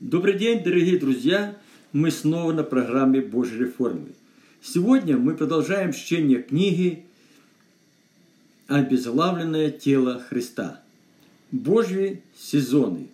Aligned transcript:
Добрый 0.00 0.38
день, 0.38 0.64
дорогие 0.64 0.98
друзья! 0.98 1.58
Мы 1.92 2.10
снова 2.10 2.54
на 2.54 2.64
программе 2.64 3.20
Божьей 3.20 3.58
реформы. 3.58 4.12
Сегодня 4.62 5.18
мы 5.18 5.36
продолжаем 5.36 5.92
чтение 5.92 6.42
книги 6.42 7.04
«Обезглавленное 8.66 9.70
тело 9.70 10.18
Христа». 10.26 10.80
Божьи 11.52 12.22
сезоны. 12.34 13.08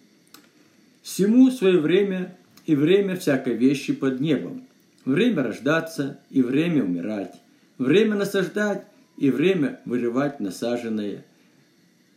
Всему 1.02 1.50
свое 1.50 1.80
время 1.80 2.38
и 2.66 2.76
время 2.76 3.16
всякой 3.16 3.56
вещи 3.56 3.92
под 3.92 4.20
небом. 4.20 4.62
Время 5.04 5.42
рождаться 5.42 6.20
и 6.30 6.40
время 6.40 6.84
умирать. 6.84 7.34
Время 7.78 8.14
насаждать 8.14 8.86
и 9.16 9.32
время 9.32 9.80
вырывать 9.86 10.38
насаженное. 10.38 11.24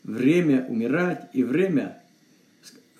Время 0.03 0.63
умирать 0.69 1.27
и 1.33 1.43
время 1.43 2.03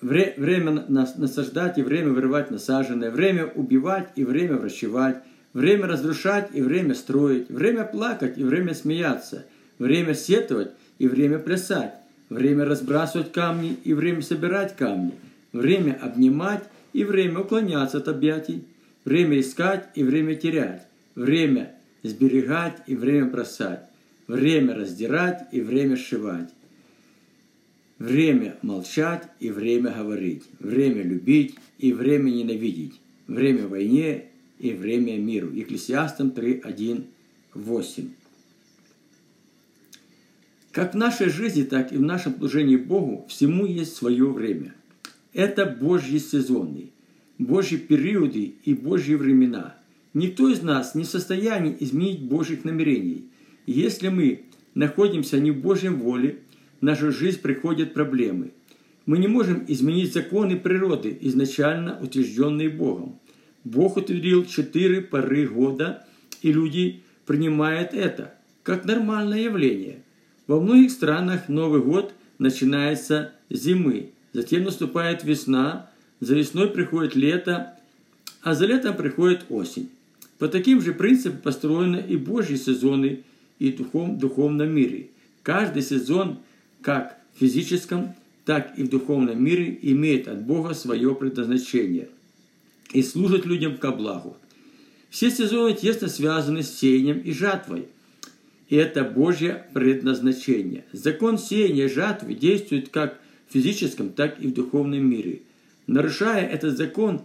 Вре, 0.00 0.32
время 0.38 0.84
насаждать 0.88 1.76
и 1.76 1.82
время 1.82 2.12
вырывать 2.12 2.50
насаженное, 2.50 3.10
время 3.10 3.46
убивать 3.46 4.08
и 4.16 4.24
время 4.24 4.56
врачевать, 4.56 5.18
время 5.52 5.86
разрушать 5.86 6.48
и 6.54 6.62
время 6.62 6.94
строить, 6.94 7.50
время 7.50 7.84
плакать 7.84 8.38
и 8.38 8.44
время 8.44 8.74
смеяться, 8.74 9.44
время 9.78 10.14
сетовать 10.14 10.70
и 10.98 11.06
время 11.06 11.38
плясать, 11.38 11.94
время 12.30 12.64
разбрасывать 12.64 13.32
камни 13.32 13.76
и 13.84 13.92
время 13.92 14.22
собирать 14.22 14.74
камни, 14.74 15.12
время 15.52 15.98
обнимать 16.00 16.64
и 16.94 17.04
время 17.04 17.40
уклоняться 17.40 17.98
от 17.98 18.08
объятий, 18.08 18.64
время 19.04 19.38
искать 19.38 19.86
и 19.94 20.02
время 20.02 20.34
терять, 20.34 20.86
время 21.14 21.74
сберегать 22.02 22.78
и 22.86 22.96
время 22.96 23.26
бросать, 23.26 23.82
время 24.26 24.74
раздирать 24.74 25.42
и 25.52 25.60
время 25.60 25.96
сшивать 25.98 26.48
Время 28.00 28.56
молчать 28.62 29.28
и 29.40 29.50
время 29.50 29.90
говорить, 29.90 30.44
время 30.58 31.02
любить 31.02 31.56
и 31.78 31.92
время 31.92 32.30
ненавидеть, 32.30 32.98
время 33.26 33.68
войне 33.68 34.24
и 34.58 34.72
время 34.72 35.18
миру. 35.18 35.52
Екклесиастам 35.52 36.30
3, 36.30 36.62
1, 36.64 37.04
8. 37.52 38.08
Как 40.72 40.94
в 40.94 40.96
нашей 40.96 41.28
жизни, 41.28 41.62
так 41.62 41.92
и 41.92 41.98
в 41.98 42.00
нашем 42.00 42.38
служении 42.38 42.76
Богу 42.76 43.26
всему 43.28 43.66
есть 43.66 43.94
свое 43.94 44.30
время. 44.30 44.74
Это 45.34 45.66
Божьи 45.66 46.16
сезоны, 46.16 46.92
Божьи 47.36 47.76
периоды 47.76 48.54
и 48.64 48.72
Божьи 48.72 49.14
времена. 49.14 49.76
Никто 50.14 50.48
из 50.48 50.62
нас 50.62 50.94
не 50.94 51.04
в 51.04 51.08
состоянии 51.08 51.76
изменить 51.80 52.22
Божьих 52.22 52.64
намерений. 52.64 53.28
Если 53.66 54.08
мы 54.08 54.44
находимся 54.72 55.38
не 55.38 55.50
в 55.50 55.60
Божьем 55.60 55.96
воле– 56.00 56.38
в 56.80 56.84
нашу 56.84 57.12
жизнь 57.12 57.40
приходят 57.40 57.94
проблемы. 57.94 58.52
Мы 59.06 59.18
не 59.18 59.28
можем 59.28 59.64
изменить 59.68 60.12
законы 60.12 60.56
природы, 60.56 61.16
изначально 61.22 61.98
утвержденные 62.00 62.68
Богом. 62.68 63.18
Бог 63.64 63.96
утвердил 63.96 64.44
четыре 64.46 65.00
поры 65.00 65.46
года, 65.46 66.06
и 66.42 66.52
люди 66.52 67.02
принимают 67.26 67.92
это 67.92 68.34
как 68.62 68.84
нормальное 68.84 69.40
явление. 69.40 70.02
Во 70.46 70.60
многих 70.60 70.90
странах 70.90 71.48
Новый 71.48 71.82
год 71.82 72.14
начинается 72.38 73.32
зимы, 73.50 74.10
затем 74.32 74.64
наступает 74.64 75.24
весна, 75.24 75.90
за 76.20 76.34
весной 76.34 76.68
приходит 76.68 77.14
лето, 77.14 77.74
а 78.42 78.54
за 78.54 78.66
летом 78.66 78.96
приходит 78.96 79.46
осень. 79.48 79.90
По 80.38 80.48
таким 80.48 80.80
же 80.80 80.94
принципам 80.94 81.40
построены 81.40 82.02
и 82.06 82.16
Божьи 82.16 82.56
сезоны 82.56 83.24
и 83.58 83.70
в 83.70 84.18
духовном 84.18 84.70
мире. 84.70 85.08
Каждый 85.42 85.82
сезон– 85.82 86.38
как 86.82 87.18
в 87.34 87.40
физическом, 87.40 88.14
так 88.44 88.78
и 88.78 88.82
в 88.82 88.90
духовном 88.90 89.42
мире 89.42 89.78
имеет 89.82 90.28
от 90.28 90.42
Бога 90.42 90.74
свое 90.74 91.14
предназначение 91.14 92.08
и 92.92 93.02
служит 93.02 93.46
людям 93.46 93.76
ко 93.76 93.92
благу. 93.92 94.36
Все 95.08 95.30
сезоны 95.30 95.74
тесно 95.74 96.08
связаны 96.08 96.62
с 96.62 96.72
сеянием 96.72 97.18
и 97.18 97.32
жатвой, 97.32 97.88
и 98.68 98.76
это 98.76 99.04
Божье 99.04 99.66
предназначение. 99.74 100.84
Закон 100.92 101.38
сеяния 101.38 101.86
и 101.86 101.88
жатвы 101.88 102.34
действует 102.34 102.88
как 102.88 103.20
в 103.48 103.52
физическом, 103.52 104.10
так 104.10 104.40
и 104.40 104.46
в 104.46 104.54
духовном 104.54 105.04
мире. 105.04 105.42
Нарушая 105.86 106.46
этот 106.46 106.76
закон, 106.76 107.22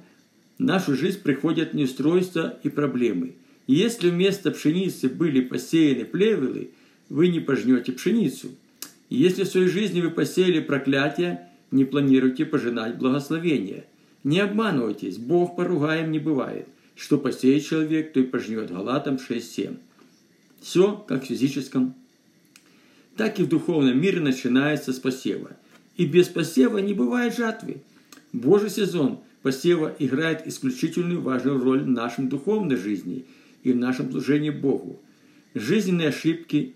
в 0.57 0.63
нашу 0.63 0.96
жизнь 0.96 1.22
приходят 1.22 1.74
неустройства 1.74 2.57
и 2.63 2.69
проблемы. 2.69 3.35
И 3.68 3.75
если 3.75 4.09
вместо 4.09 4.51
пшеницы 4.51 5.07
были 5.09 5.41
посеяны 5.41 6.06
плевелы, 6.06 6.72
вы 7.09 7.28
не 7.28 7.40
пожнете 7.40 7.91
пшеницу– 7.91 8.50
если 9.10 9.44
в 9.44 9.48
своей 9.48 9.68
жизни 9.68 10.02
вы 10.02 10.10
посеяли 10.10 10.60
проклятие, 10.60 11.48
не 11.72 11.86
планируйте 11.86 12.46
пожинать 12.46 12.98
благословение. 12.98 13.86
Не 14.24 14.40
обманывайтесь, 14.40 15.18
Бог 15.18 15.56
поругаем 15.56 16.12
не 16.12 16.20
бывает. 16.20 16.68
Что 16.96 17.18
посеет 17.18 17.66
человек, 17.66 18.14
то 18.14 18.20
и 18.20 18.24
пожнет. 18.24 18.72
Галатам 18.72 19.16
6.7. 19.16 19.78
Все, 20.62 20.96
как 21.08 21.24
в 21.24 21.28
физическом, 21.28 21.94
так 23.16 23.40
и 23.40 23.44
в 23.44 23.50
духовном 23.50 24.00
мире 24.00 24.20
начинается 24.20 24.94
с 24.94 25.00
посева. 25.00 25.52
И 25.98 26.06
без 26.06 26.28
посева 26.28 26.80
не 26.80 26.94
бывает 26.94 27.36
жатвы. 27.36 27.82
Божий 28.34 28.70
сезон 28.70 29.20
посева 29.44 29.96
играет 30.00 30.48
исключительную 30.48 31.22
важную 31.22 31.64
роль 31.64 31.84
в 31.84 31.88
нашем 31.88 32.30
духовной 32.30 32.78
жизни 32.78 33.26
и 33.64 33.72
в 33.72 33.76
нашем 33.76 34.10
служении 34.10 34.50
Богу. 34.50 35.00
Жизненные 35.54 36.10
ошибки, 36.10 36.74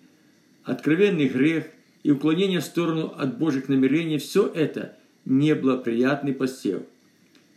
откровенный 0.64 1.28
грех– 1.28 1.66
и 2.04 2.12
уклонение 2.12 2.60
в 2.60 2.66
сторону 2.66 3.14
от 3.18 3.38
Божьих 3.38 3.70
намерений– 3.70 4.18
все 4.20 4.48
это 4.48 4.96
неблагоприятный 5.26 6.34
посев. 6.34 6.84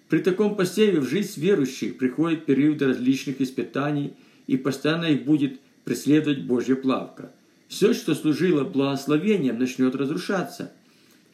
При 0.08 0.18
таком 0.18 0.56
посеве 0.56 1.00
в 1.00 1.08
жизнь 1.08 1.40
верующих 1.40 1.96
приходит 1.96 2.44
период 2.44 2.82
различных 2.82 3.40
испытаний, 3.40 4.14
и 4.46 4.56
постоянно 4.56 5.06
их 5.06 5.24
будет 5.24 5.60
преследовать 5.84 6.42
Божья 6.42 6.74
плавка. 6.74 7.32
Все, 7.68 7.94
что 7.94 8.14
служило 8.14 8.64
благословением, 8.64 9.58
начнет 9.58 9.94
разрушаться. 9.94 10.72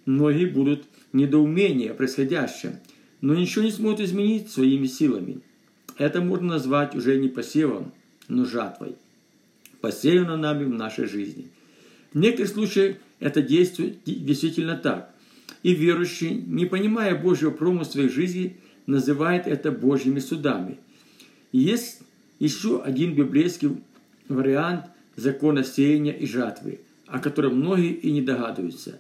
Многие 0.05 0.47
будут 0.47 0.85
недоумения 1.13 1.95
происходящим, 1.95 2.77
но 3.21 3.35
ничего 3.35 3.65
не 3.65 3.73
смогут 3.73 4.01
изменить 4.01 4.51
своими 4.51 4.87
силами. 4.87 5.41
Это 5.97 6.21
можно 6.21 6.49
назвать 6.49 6.95
уже 6.95 7.19
не 7.19 7.29
посевом, 7.29 7.93
но 8.29 8.45
жатвой. 8.45 8.95
Посеяно 9.81 10.37
нами 10.37 10.65
в 10.65 10.71
нашей 10.71 11.07
жизни– 11.07 11.49
в 12.13 12.19
некоторых 12.19 12.51
случаях 12.51 12.97
это 13.21 13.43
действует 13.43 13.99
действительно 14.05 14.77
так. 14.77 15.15
И 15.63 15.75
верующий, 15.75 16.31
не 16.31 16.67
понимая 16.67 17.15
Божьего 17.21 17.51
промысла 17.51 18.03
в 18.03 18.13
жизни, 18.13 18.57
называет 18.87 19.47
это 19.47 19.71
Божьими 19.71 20.19
судами. 20.19 20.79
И 21.53 21.59
есть 21.59 22.01
еще 22.39 22.81
один 22.83 23.15
библейский 23.15 23.79
вариант 24.29 24.87
закона 25.17 25.65
сеяния 25.65 26.13
и 26.13 26.27
жатвы, 26.27 26.81
о 27.07 27.19
котором 27.19 27.57
многие 27.57 27.93
и 27.93 28.13
не 28.13 28.23
догадываются. 28.23 28.99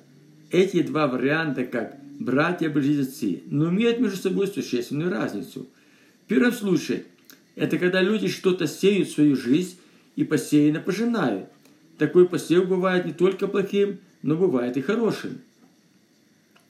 Эти 0.50 0.82
два 0.82 1.06
варианта 1.06 1.64
как 1.64 1.96
братья-близнецы, 2.18 3.42
но 3.46 3.70
имеют 3.70 4.00
между 4.00 4.16
собой 4.16 4.48
существенную 4.48 5.10
разницу. 5.10 5.68
В 6.24 6.28
первом 6.28 6.52
случае– 6.52 7.04
это 7.54 7.78
когда 7.78 8.02
люди 8.02 8.28
что-то 8.28 8.66
сеют 8.66 9.08
в 9.08 9.12
свою 9.12 9.36
жизнь 9.36 9.78
и 10.16 10.24
посеянно 10.24 10.80
пожинают– 10.80 11.48
такой 11.98 12.28
посев 12.28 12.68
бывает 12.68 13.04
не 13.04 13.12
только 13.12 13.48
плохим, 13.48 13.98
но 14.22 14.36
бывает 14.36 14.76
и 14.76 14.80
хорошим. 14.80 15.40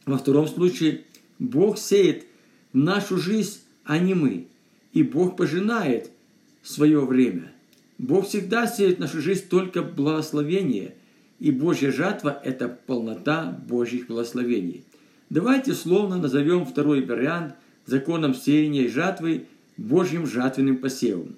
Во 0.07 0.19
втором 0.19 0.49
случае 0.49 1.05
Бог 1.39 1.79
сеет 1.79 2.25
нашу 2.73 3.19
жизнь, 3.19 3.61
а 3.85 3.99
не 3.99 4.15
мы. 4.15 4.47
И 4.93 5.03
Бог 5.03 5.37
пожинает 5.37 6.11
свое 6.63 7.05
время. 7.05 7.53
Бог 7.99 8.27
всегда 8.27 8.67
сеет 8.67 8.97
в 8.97 9.01
нашу 9.01 9.21
жизнь 9.21 9.49
только 9.49 9.83
благословение, 9.83 10.95
и 11.39 11.51
Божья 11.51 11.93
жатва– 11.93 12.41
это 12.45 12.69
полнота 12.69 13.59
Божьих 13.69 14.07
благословений. 14.07 14.85
Давайте 15.31 15.75
словно 15.75 16.17
назовем 16.17 16.65
второй 16.65 17.05
вариант 17.05 17.55
законом 17.87 18.35
сеяния 18.35 18.85
и 18.85 18.89
жатвы 18.89 19.47
Божьим 19.77 20.27
жатвенным 20.27 20.79
посевом. 20.79 21.37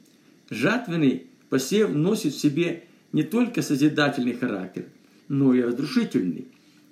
Жатвенный 0.48 1.26
посев 1.48 1.90
носит 1.90 2.34
в 2.34 2.40
себе 2.40 2.84
не 3.12 3.22
только 3.22 3.62
созидательный 3.62 4.34
характер, 4.34 4.86
но 5.28 5.54
и 5.54 5.62
разрушительный. 5.62 6.48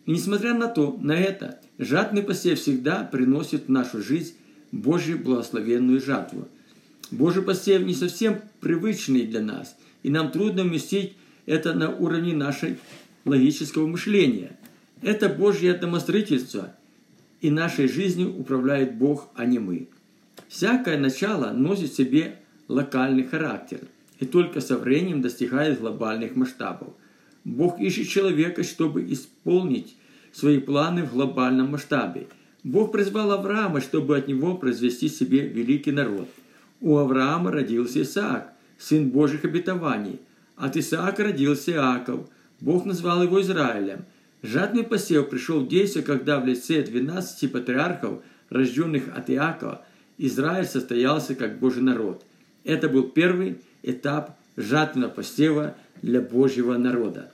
И 0.06 0.10
несмотря 0.12 0.54
на 0.54 0.68
то, 0.68 0.98
на 1.00 1.12
это, 1.12 1.60
жатный 1.78 2.22
посев 2.22 2.58
всегда 2.58 3.04
приносит 3.04 3.66
в 3.66 3.70
нашу 3.70 4.02
жизнь 4.02 4.34
Божью 4.72 5.18
благословенную 5.18 6.00
жатву. 6.00 6.48
Божий 7.10 7.42
посев 7.42 7.82
не 7.82 7.94
совсем 7.94 8.40
привычный 8.60 9.26
для 9.26 9.40
нас, 9.40 9.76
и 10.02 10.10
нам 10.10 10.30
трудно 10.30 10.62
вместить 10.62 11.14
это 11.46 11.72
на 11.72 11.90
уровне 11.90 12.34
нашей 12.34 12.76
логического 13.24 13.86
мышления. 13.86 14.56
Это 15.00 15.28
Божье 15.28 15.74
домостроительство, 15.74 16.74
и 17.40 17.50
нашей 17.50 17.88
жизнью 17.88 18.36
управляет 18.36 18.96
Бог, 18.96 19.30
а 19.34 19.46
не 19.46 19.58
мы. 19.58 19.88
Всякое 20.48 20.98
начало 20.98 21.52
носит 21.52 21.92
в 21.92 21.96
себе 21.96 22.40
локальный 22.66 23.24
характер– 23.24 23.80
и 24.18 24.26
только 24.26 24.60
со 24.60 24.76
временем 24.76 25.22
достигает 25.22 25.80
глобальных 25.80 26.36
масштабов. 26.36 26.94
Бог 27.44 27.80
ищет 27.80 28.08
человека, 28.08 28.62
чтобы 28.62 29.10
исполнить 29.12 29.96
свои 30.32 30.58
планы 30.58 31.04
в 31.04 31.12
глобальном 31.12 31.70
масштабе. 31.70 32.26
Бог 32.64 32.92
призвал 32.92 33.32
Авраама, 33.32 33.80
чтобы 33.80 34.16
от 34.16 34.28
него 34.28 34.56
произвести 34.56 35.08
себе 35.08 35.46
великий 35.46 35.92
народ. 35.92 36.28
У 36.80 36.96
Авраама 36.96 37.50
родился 37.50 38.02
Исаак, 38.02 38.52
сын 38.76 39.08
Божьих 39.08 39.44
обетований. 39.44 40.20
От 40.56 40.76
Исаака 40.76 41.24
родился 41.24 41.72
Иаков. 41.72 42.28
Бог 42.60 42.84
назвал 42.84 43.22
его 43.22 43.40
Израилем. 43.40 44.04
Жадный 44.42 44.84
посев 44.84 45.30
пришел 45.30 45.60
в 45.60 45.68
действие, 45.68 46.04
когда 46.04 46.40
в 46.40 46.46
лице 46.46 46.82
12 46.82 47.50
патриархов, 47.50 48.22
рожденных 48.50 49.04
от 49.16 49.30
Иакова, 49.30 49.84
Израиль 50.18 50.66
состоялся 50.66 51.34
как 51.34 51.58
Божий 51.60 51.82
народ. 51.82 52.24
Это 52.64 52.88
был 52.88 53.04
первый 53.04 53.58
этап 53.82 54.38
жатвенного 54.56 55.10
посева 55.10 55.76
для 56.02 56.20
Божьего 56.20 56.76
народа. 56.76 57.32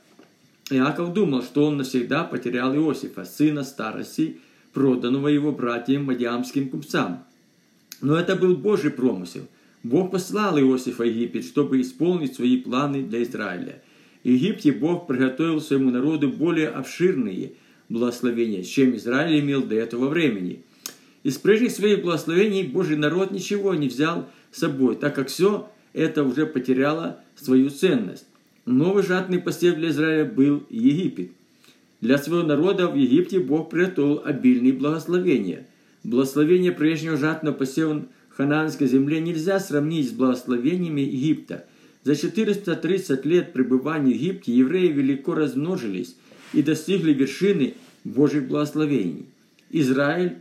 Иаков 0.71 1.13
думал, 1.13 1.43
что 1.43 1.67
он 1.67 1.77
навсегда 1.77 2.25
потерял 2.25 2.75
Иосифа, 2.75 3.25
сына 3.25 3.65
старости, 3.65 4.39
проданного 4.73 5.29
его 5.29 5.53
братьям 5.53 6.05
мадиамским 6.05 6.69
купцам. 6.69 7.25
Но 8.01 8.17
это 8.17 8.35
был 8.35 8.57
Божий 8.57 8.91
промысел. 8.91 9.47
Бог 9.83 10.11
послал 10.11 10.59
Иосифа 10.59 11.03
в 11.03 11.07
Египет, 11.07 11.45
чтобы 11.45 11.81
исполнить 11.81 12.35
свои 12.35 12.57
планы 12.57 13.03
для 13.03 13.23
Израиля. 13.23 13.83
В 14.23 14.29
Египте 14.29 14.73
Бог 14.73 15.07
приготовил 15.07 15.61
своему 15.61 15.91
народу 15.91 16.31
более 16.31 16.69
обширные 16.69 17.53
благословения, 17.91 18.63
чем 18.63 18.97
Израиль 18.97 19.41
имел 19.41 19.63
до 19.63 19.75
этого 19.75 20.09
времени. 20.09 20.63
Из 21.23 21.37
прежних 21.37 21.71
своих 21.71 22.03
благословений 22.03 22.65
Божий 22.65 22.97
народ 22.97 23.31
ничего 23.31 23.75
не 23.75 23.89
взял 23.89 24.29
с 24.51 24.61
собой, 24.61 24.97
так 24.97 25.15
как 25.15 25.29
все 25.29 25.69
это 25.95 26.25
уже 26.25 26.45
потеряло 26.45 27.21
свою 27.37 27.71
ценность. 27.71 28.27
Новый 28.67 29.03
жатный 29.03 29.39
посев 29.39 29.77
для 29.77 29.91
Израиля 29.91 30.25
был 30.27 30.65
Египет. 30.69 31.31
Для 32.01 32.19
своего 32.19 32.47
народа 32.47 32.89
в 32.89 32.97
Египте 32.97 33.41
Бог 33.41 33.71
приготовил 33.71 34.21
обильные 34.25 34.73
благословения. 34.73 35.67
Благословение 36.03 36.73
прежнего 36.73 37.17
жатного 37.17 37.55
посева 37.55 38.05
в 38.29 38.37
хананской 38.37 38.87
земле 38.89 39.21
нельзя 39.21 39.61
сравнить 39.61 40.11
с 40.11 40.13
благословениями 40.13 41.01
Египта. 41.01 41.65
За 42.03 42.15
430 42.17 43.25
лет 43.25 43.53
пребывания 43.55 44.13
в 44.13 44.17
Египте 44.17 44.53
евреи 44.53 44.93
велико 44.93 45.35
размножились 45.35 46.17
и 46.53 46.63
достигли 46.63 47.15
вершины 47.15 47.75
Божьих 48.03 48.49
благословений. 48.49 49.27
Израиль 49.71 50.37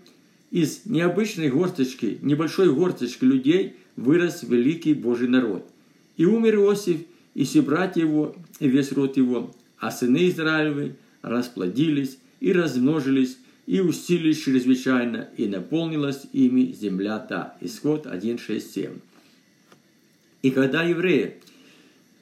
из 0.51 0.85
необычной 0.85 1.49
горсточки, 1.49 2.17
небольшой 2.21 2.73
горсточки 2.73 3.23
людей 3.23 3.77
вырос 3.95 4.44
великий 4.44 4.94
Божий 4.94 5.28
народ. 5.28 5.68
И 6.18 6.25
умер 6.25 6.56
Иосиф, 6.56 7.01
и 7.34 7.44
все 7.45 7.62
братья 7.62 8.01
его, 8.01 8.36
и 8.60 8.68
весь 8.68 8.92
род 8.92 9.18
его, 9.18 9.54
а 9.80 9.92
сыны 9.92 10.30
Израилевы 10.30 10.95
расплодились 11.22 12.18
и 12.40 12.54
размножились, 12.54 13.38
и 13.66 13.80
усилились 13.80 14.44
чрезвычайно, 14.44 15.30
и 15.38 15.48
наполнилась 15.48 16.24
ими 16.34 16.72
земля 16.74 17.19
та. 17.19 17.57
Исход 17.62 18.06
1.6.7. 18.06 19.00
И 20.42 20.51
когда 20.51 20.84
евреи 20.84 21.38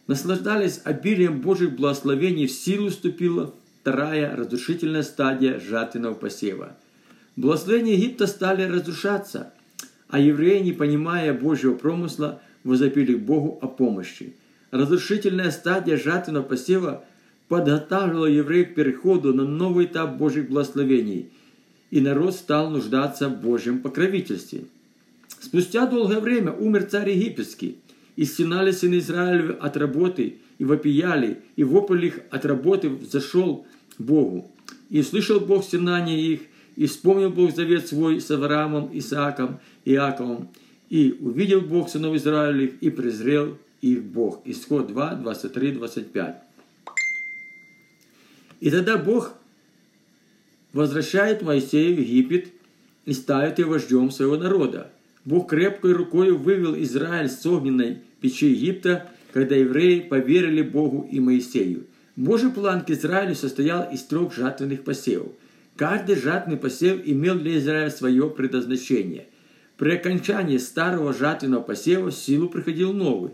наслаждались 0.08 0.82
обилием 0.84 1.42
Божьих 1.42 1.76
благословений, 1.76 2.46
в 2.46 2.52
силу 2.52 2.90
вступила 2.90 3.54
вторая 3.82 4.36
разрушительная 4.36 5.02
стадия 5.02 5.60
жатвенного 5.60 6.14
посева. 6.14 6.78
Благословения 7.36 7.96
Египта 7.96 8.28
стали 8.28 8.64
разрушаться, 8.64 9.54
а 10.12 10.20
евреи, 10.20 10.62
не 10.62 10.74
понимая 10.74 11.34
Божьего 11.34 11.74
промысла, 11.74 12.42
возопили 12.64 13.16
Богу 13.16 13.58
о 13.62 13.68
помощи. 13.68 14.34
Разрушительная 14.70 15.52
стадия 15.52 15.98
жатвенного 15.98 16.44
посева 16.44 17.04
подготавливала 17.48 18.26
евреев 18.26 18.72
к 18.72 18.76
переходу 18.76 19.34
на 19.34 19.46
новый 19.46 19.86
этап 19.86 20.18
Божьих 20.18 20.50
благословений, 20.50 21.30
и 21.92 22.02
народ 22.02 22.36
стал 22.36 22.70
нуждаться 22.70 23.30
в 23.30 23.42
Божьем 23.42 23.80
покровительстве. 23.80 24.66
Спустя 25.40 25.86
долгое 25.86 26.20
время 26.20 26.52
умер 26.52 26.84
царь 26.84 27.12
египетский, 27.12 27.78
и 28.18 28.26
стенали 28.26 28.72
сыны 28.72 29.00
Израилевы 29.00 29.54
от 29.54 29.78
работы, 29.78 30.36
и 30.60 30.66
вопияли, 30.66 31.40
и 31.56 31.64
вопль 31.64 32.06
их 32.06 32.20
от 32.30 32.46
работы 32.46 32.92
зашел 33.10 33.66
Богу. 33.98 34.52
И 34.90 35.02
слышал 35.04 35.40
Бог 35.40 35.64
стенания 35.64 36.20
их, 36.20 36.42
и 36.76 36.88
вспомнил 36.88 37.30
Бог 37.30 37.56
завет 37.56 37.88
свой 37.88 38.22
с 38.22 38.32
Авраамом, 38.32 38.90
Исааком 38.94 39.60
Иаковом, 39.86 40.50
и 40.90 41.18
увидел 41.20 41.62
Бог 41.62 41.90
сынов 41.90 42.16
Израилевых, 42.16 42.74
и 42.82 42.90
презрел 42.90 43.58
их 43.82 44.04
Бог. 44.04 44.42
Исход 44.46 44.88
2, 44.88 45.16
23, 45.16 45.72
25. 45.72 46.36
И 48.60 48.70
тогда 48.70 48.98
Бог 48.98 49.34
возвращает 50.74 51.42
Моисея 51.42 51.96
в 51.96 52.00
Египет 52.00 52.48
и 53.06 53.14
ставит 53.14 53.60
его 53.60 53.72
вождем 53.72 54.12
своего 54.12 54.38
народа. 54.38 54.92
Бог 55.26 55.50
крепкой 55.50 55.94
рукой 55.94 56.32
вывел 56.32 56.76
Израиль 56.84 57.30
с 57.30 57.46
огненной 57.46 58.00
печи 58.22 58.48
Египта, 58.48 59.10
когда 59.34 59.56
евреи 59.56 60.02
поверили 60.02 60.62
Богу 60.62 61.08
и 61.12 61.20
Моисею. 61.20 61.86
Божий 62.16 62.52
план 62.52 62.82
к 62.82 62.90
Израилю 62.90 63.36
состоял 63.36 63.92
из 63.92 64.04
трех 64.04 64.34
жатвенных 64.34 64.84
посевов. 64.84 65.32
Каждый 65.76 66.16
жатный 66.16 66.58
посев 66.58 67.02
имел 67.06 67.36
для 67.36 67.58
Израиля 67.58 67.90
свое 67.90 68.30
предназначение. 68.30 69.28
При 69.78 69.96
окончании 69.96 70.58
старого 70.58 71.14
жатвенного 71.14 71.64
посева 71.64 72.12
в 72.12 72.16
силу 72.16 72.50
приходил 72.50 72.94
новый, 72.94 73.32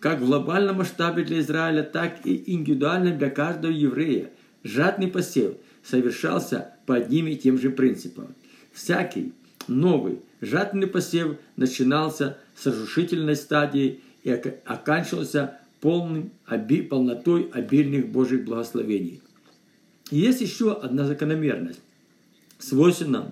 как 0.00 0.20
в 0.20 0.26
глобальном 0.26 0.76
масштабе 0.76 1.24
для 1.24 1.40
Израиля, 1.40 1.82
так 1.82 2.26
и 2.26 2.42
индивидуально 2.52 3.12
для 3.12 3.30
каждого 3.30 3.72
еврея– 3.72 4.30
Жатный 4.66 5.06
посев 5.06 5.54
совершался 5.84 6.72
по 6.86 6.96
одним 6.96 7.28
и 7.28 7.36
тем 7.36 7.56
же 7.56 7.70
принципам. 7.70 8.34
Всякий 8.72 9.32
новый 9.68 10.18
жатный 10.40 10.88
посев 10.88 11.36
начинался 11.54 12.38
с 12.56 12.66
разрушительной 12.66 13.36
стадии 13.36 14.00
и 14.24 14.30
оканчивался 14.30 15.58
полным, 15.80 16.32
оби, 16.48 16.82
полнотой 16.82 17.48
обильных 17.52 18.08
Божьих 18.08 18.44
благословений. 18.44 19.22
Есть 20.10 20.40
еще 20.40 20.72
одна 20.72 21.04
закономерность, 21.04 21.80
свойственна 22.58 23.30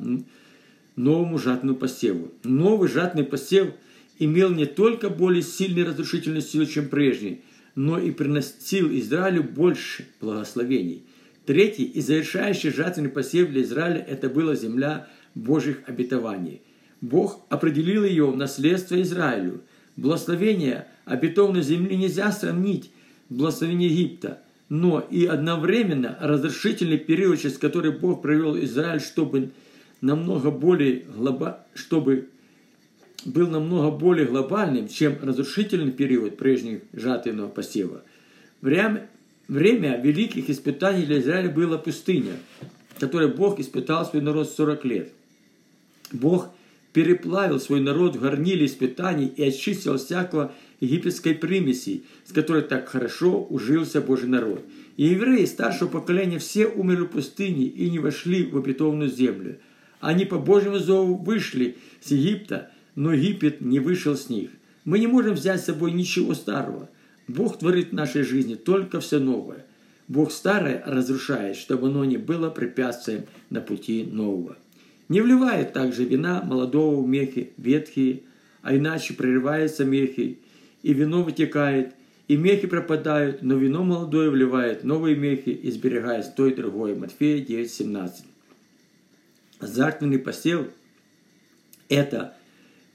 новому 0.96 1.38
жатному 1.38 1.76
посеву. 1.76 2.32
Новый 2.42 2.88
жатный 2.88 3.24
посев 3.24 3.68
имел 4.18 4.50
не 4.50 4.66
только 4.66 5.08
более 5.10 5.42
сильный 5.42 5.84
разрушительный 5.84 6.42
силу, 6.42 6.66
чем 6.66 6.88
прежний, 6.88 7.42
но 7.74 7.98
и 7.98 8.10
приносил 8.10 8.88
Израилю 8.90 9.42
больше 9.42 10.06
благословений– 10.20 11.02
Третий 11.46 11.84
и 11.84 12.00
завершающий 12.00 12.70
жатвенный 12.70 13.10
посев 13.10 13.50
для 13.50 13.62
Израиля– 13.62 13.98
это 14.08 14.30
была 14.30 14.54
земля 14.54 15.08
Божьих 15.34 15.82
обетований. 15.86 16.62
Бог 17.02 17.44
определил 17.50 18.04
ее 18.04 18.30
в 18.30 18.36
наследство 18.36 19.00
Израилю. 19.02 19.60
Благословение 19.96 20.86
обетованной 21.04 21.62
земли 21.62 21.96
нельзя 21.96 22.32
сравнить 22.32 22.90
с 23.28 23.34
благословением 23.34 23.90
Египта, 23.90 24.40
но 24.68 25.00
и 25.00 25.26
одновременно 25.26 26.16
разрешительный 26.20 26.98
период, 26.98 27.40
через 27.40 27.58
который 27.58 27.92
Бог 27.92 28.22
провел 28.22 28.58
Израиль, 28.58 29.00
чтобы 29.00 29.50
намного 30.00 30.50
более 30.50 31.04
глоба... 31.14 31.66
чтобы 31.74 32.28
был 33.24 33.48
намного 33.48 33.90
более 33.90 34.26
глобальным, 34.26 34.88
чем 34.88 35.16
разрушительный 35.22 35.92
период 35.92 36.36
прежних 36.36 36.82
жатвенного 36.92 37.48
посева. 37.48 38.02
Время, 38.60 39.08
Время 39.48 40.00
великих 40.00 40.48
испытаний 40.48 41.04
для 41.04 41.18
Израиля 41.20 41.50
было 41.50 41.76
пустыня, 41.76 42.32
которой 42.98 43.28
Бог 43.28 43.60
испытал 43.60 44.06
свой 44.06 44.22
народ 44.22 44.48
40 44.48 44.84
лет. 44.86 45.12
Бог 46.12 46.48
переплавил 46.94 47.60
свой 47.60 47.80
народ 47.80 48.16
в 48.16 48.20
горниле 48.20 48.64
испытаний 48.64 49.26
и 49.26 49.42
очистил 49.42 49.98
всякого 49.98 50.52
египетской 50.80 51.34
примеси, 51.34 52.04
с 52.24 52.32
которой 52.32 52.62
так 52.62 52.88
хорошо 52.88 53.42
ужился 53.44 54.00
Божий 54.00 54.28
народ. 54.28 54.64
И 54.96 55.06
евреи 55.06 55.44
старшего 55.44 55.88
поколения 55.88 56.38
все 56.38 56.66
умерли 56.66 57.04
в 57.04 57.08
пустыне 57.08 57.66
и 57.66 57.90
не 57.90 57.98
вошли 57.98 58.44
в 58.44 58.56
обетованную 58.56 59.10
землю. 59.10 59.58
Они 60.00 60.24
по 60.24 60.38
Божьему 60.38 60.78
зову 60.78 61.16
вышли 61.16 61.76
с 62.00 62.10
Египта, 62.10 62.70
но 62.94 63.12
Египет 63.12 63.60
не 63.60 63.80
вышел 63.80 64.16
с 64.16 64.28
них. 64.28 64.50
Мы 64.84 64.98
не 64.98 65.06
можем 65.06 65.34
взять 65.34 65.60
с 65.62 65.66
собой 65.66 65.92
ничего 65.92 66.34
старого. 66.34 66.90
Бог 67.26 67.58
творит 67.58 67.90
в 67.90 67.94
нашей 67.94 68.22
жизни 68.22 68.54
только 68.54 69.00
все 69.00 69.18
новое. 69.18 69.64
Бог 70.08 70.30
старое 70.30 70.82
разрушает, 70.86 71.56
чтобы 71.56 71.88
оно 71.88 72.04
не 72.04 72.18
было 72.18 72.50
препятствием 72.50 73.24
на 73.48 73.62
пути 73.62 74.04
нового. 74.04 74.56
Не 75.08 75.22
вливает 75.22 75.72
также 75.72 76.04
вина 76.04 76.42
молодого 76.42 77.06
мехи 77.06 77.52
ветхие, 77.56 78.22
а 78.62 78.76
иначе 78.76 79.14
прерываются 79.14 79.84
мехи, 79.84 80.38
и 80.84 80.92
вино 80.92 81.24
вытекает, 81.24 81.94
и 82.28 82.36
мехи 82.36 82.68
пропадают, 82.68 83.42
но 83.42 83.56
вино 83.56 83.82
молодое 83.82 84.30
вливает 84.30 84.84
новые 84.84 85.16
мехи 85.16 85.48
и 85.48 85.70
сберегает 85.70 86.36
то 86.36 86.46
и 86.46 86.54
другое. 86.54 86.94
Матфея 86.94 87.44
9.17. 87.44 88.10
Азартный 89.60 90.18
посев– 90.18 90.66
это 91.88 92.34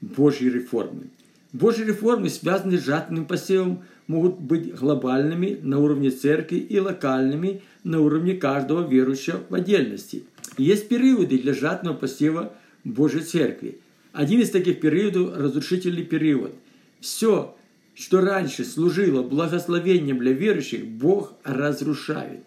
Божьи 0.00 0.48
реформы. 0.48 1.08
Божьи 1.52 1.84
реформы, 1.84 2.30
связанные 2.30 2.78
с 2.78 2.84
жатвенным 2.84 3.26
посевом, 3.26 3.82
могут 4.06 4.38
быть 4.38 4.72
глобальными 4.72 5.58
на 5.60 5.80
уровне 5.80 6.10
церкви 6.10 6.58
и 6.58 6.78
локальными 6.78 7.62
на 7.82 8.00
уровне 8.00 8.34
каждого 8.34 8.88
верующего 8.88 9.42
в 9.48 9.54
отдельности. 9.54 10.24
Есть 10.58 10.88
периоды 10.88 11.38
для 11.38 11.54
жатного 11.54 11.96
посева 11.96 12.52
Божьей 12.84 13.22
Церкви. 13.22 13.78
Один 14.12 14.40
из 14.40 14.50
таких 14.50 14.80
периодов– 14.80 15.36
разрушительный 15.36 16.04
период. 16.04 16.52
Все, 17.00 17.56
что 18.00 18.22
раньше 18.22 18.64
служило 18.64 19.22
благословением 19.22 20.20
для 20.20 20.32
верующих, 20.32 20.86
Бог 20.86 21.34
разрушает. 21.44 22.40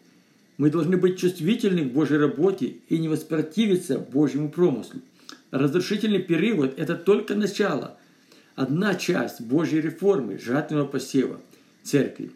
Мы 0.57 0.71
должны 0.71 0.97
быть 0.97 1.19
чувствительны 1.19 1.85
к 1.85 1.93
Божьей 1.93 2.17
работе 2.17 2.77
и 2.89 2.97
не 2.97 3.07
воспротивиться 3.07 3.99
Божьему 3.99 4.49
промыслу. 4.49 5.01
Разрушительный 5.51 6.23
период– 6.23 6.73
это 6.79 6.95
только 6.95 7.35
начало, 7.35 7.99
одна 8.55 8.95
часть 8.95 9.41
Божьей 9.41 9.81
реформы, 9.81 10.39
жатвенного 10.39 10.87
посева 10.87 11.39
церкви. 11.83 12.31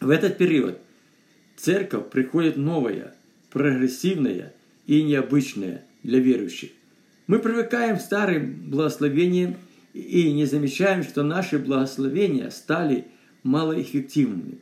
В 0.00 0.10
этот 0.10 0.36
период 0.36 0.78
церковь 1.56 2.10
приходит 2.10 2.56
новая, 2.56 3.14
прогрессивная 3.50 4.52
и 4.88 5.00
необычная 5.04 5.84
для 6.02 6.18
верующих. 6.18 6.70
Мы 7.28 7.38
привыкаем 7.38 7.98
к 7.98 8.02
старым 8.02 8.68
благословениям 8.68 9.54
и 9.94 10.32
не 10.32 10.44
замечаем, 10.44 11.02
что 11.04 11.22
наши 11.22 11.58
благословения 11.58 12.50
стали 12.50 13.06
малоэффективными. 13.44 14.58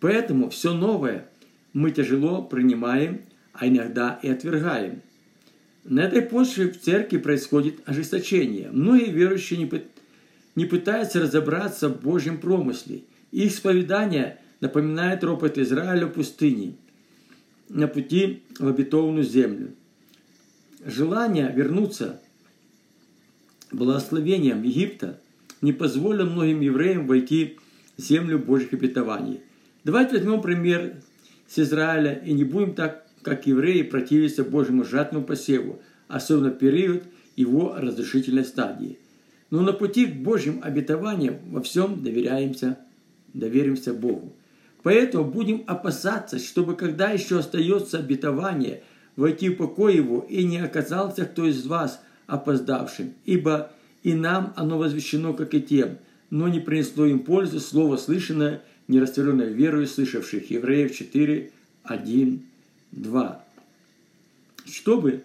Поэтому 0.00 0.50
все 0.50 0.72
новое 0.74 1.28
мы 1.72 1.90
тяжело 1.90 2.42
принимаем, 2.42 3.20
а 3.52 3.68
иногда 3.68 4.18
и 4.22 4.28
отвергаем. 4.28 5.02
На 5.84 6.00
этой 6.00 6.22
почве 6.22 6.70
в 6.70 6.80
церкви 6.80 7.18
происходит 7.18 7.80
ожесточение. 7.84 8.70
Многие 8.72 9.10
верующие 9.10 9.58
не, 9.58 9.70
не 10.56 10.64
пытаются 10.64 11.20
разобраться 11.20 11.90
в 11.90 12.00
Божьем 12.00 12.38
промысле. 12.38 13.02
Их 13.32 13.52
исповедание 13.52 14.38
напоминает 14.60 15.22
ропот 15.22 15.58
Израиля 15.58 16.06
в 16.06 16.12
пустыне 16.12 16.74
на 17.68 17.86
пути 17.86 18.42
в 18.58 18.66
обетованную 18.66 19.24
землю. 19.24 19.74
Желание 20.84 21.52
вернуться 21.54 22.20
благословением 23.76 24.62
Египта 24.62 25.18
не 25.60 25.72
позволило 25.72 26.24
многим 26.24 26.60
евреям 26.60 27.06
войти 27.06 27.58
в 27.96 28.02
землю 28.02 28.38
Божьих 28.38 28.72
обетований. 28.72 29.40
Давайте 29.84 30.16
возьмем 30.16 30.40
пример 30.40 30.96
с 31.46 31.58
Израиля 31.58 32.14
и 32.24 32.32
не 32.32 32.44
будем 32.44 32.74
так, 32.74 33.06
как 33.22 33.46
евреи, 33.46 33.82
противиться 33.82 34.44
Божьему 34.44 34.84
жатному 34.84 35.24
посеву, 35.24 35.80
особенно 36.08 36.50
в 36.50 36.58
период 36.58 37.04
его 37.36 37.74
разрушительной 37.76 38.44
стадии. 38.44 38.98
Но 39.50 39.62
на 39.62 39.72
пути 39.72 40.06
к 40.06 40.16
Божьим 40.16 40.60
обетованиям 40.62 41.38
во 41.50 41.62
всем 41.62 42.02
доверяемся, 42.02 42.78
доверимся 43.32 43.92
Богу. 43.94 44.34
Поэтому 44.82 45.24
будем 45.24 45.64
опасаться, 45.66 46.38
чтобы 46.38 46.76
когда 46.76 47.10
еще 47.10 47.38
остается 47.38 47.98
обетование, 47.98 48.82
войти 49.16 49.48
в 49.48 49.56
покой 49.56 49.96
его 49.96 50.26
и 50.28 50.44
не 50.44 50.58
оказался 50.58 51.24
кто 51.24 51.46
из 51.46 51.66
вас 51.66 52.02
опоздавшим, 52.26 53.14
ибо 53.24 53.70
и 54.02 54.14
нам 54.14 54.52
оно 54.56 54.78
возвещено, 54.78 55.32
как 55.32 55.54
и 55.54 55.62
тем, 55.62 55.98
но 56.30 56.48
не 56.48 56.60
принесло 56.60 57.06
им 57.06 57.20
пользы 57.20 57.60
слово 57.60 57.96
слышанное, 57.96 58.62
не 58.88 59.00
растворенное 59.00 59.48
верою 59.48 59.86
слышавших. 59.86 60.50
Евреев 60.50 60.94
4, 60.94 61.50
1, 61.84 62.42
2. 62.92 63.44
Чтобы 64.66 65.22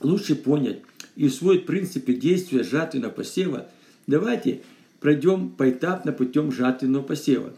лучше 0.00 0.34
понять 0.34 0.80
и 1.16 1.26
усвоить 1.26 1.66
принципы 1.66 2.14
действия 2.14 2.64
жатвенного 2.64 3.12
посева, 3.12 3.68
давайте 4.06 4.62
пройдем 5.00 5.50
поэтапно 5.50 6.12
путем 6.12 6.52
жатвенного 6.52 7.02
посева. 7.02 7.52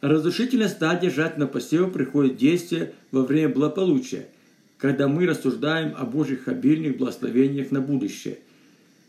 Разрушительная 0.00 0.68
стадия 0.68 1.10
жатвенного 1.10 1.50
посева 1.50 1.90
приходит 1.90 2.34
в 2.34 2.38
действие 2.38 2.94
во 3.10 3.22
время 3.22 3.50
благополучия, 3.50 4.28
когда 4.80 5.08
мы 5.08 5.26
рассуждаем 5.26 5.94
о 5.96 6.04
Божьих 6.04 6.48
обильных 6.48 6.96
благословениях 6.96 7.70
на 7.70 7.80
будущее. 7.80 8.38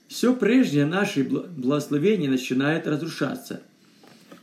Все 0.07 0.35
прежнее 0.35 0.85
наши 0.85 1.23
благословения 1.23 2.29
начинает 2.29 2.87
разрушаться. 2.87 3.61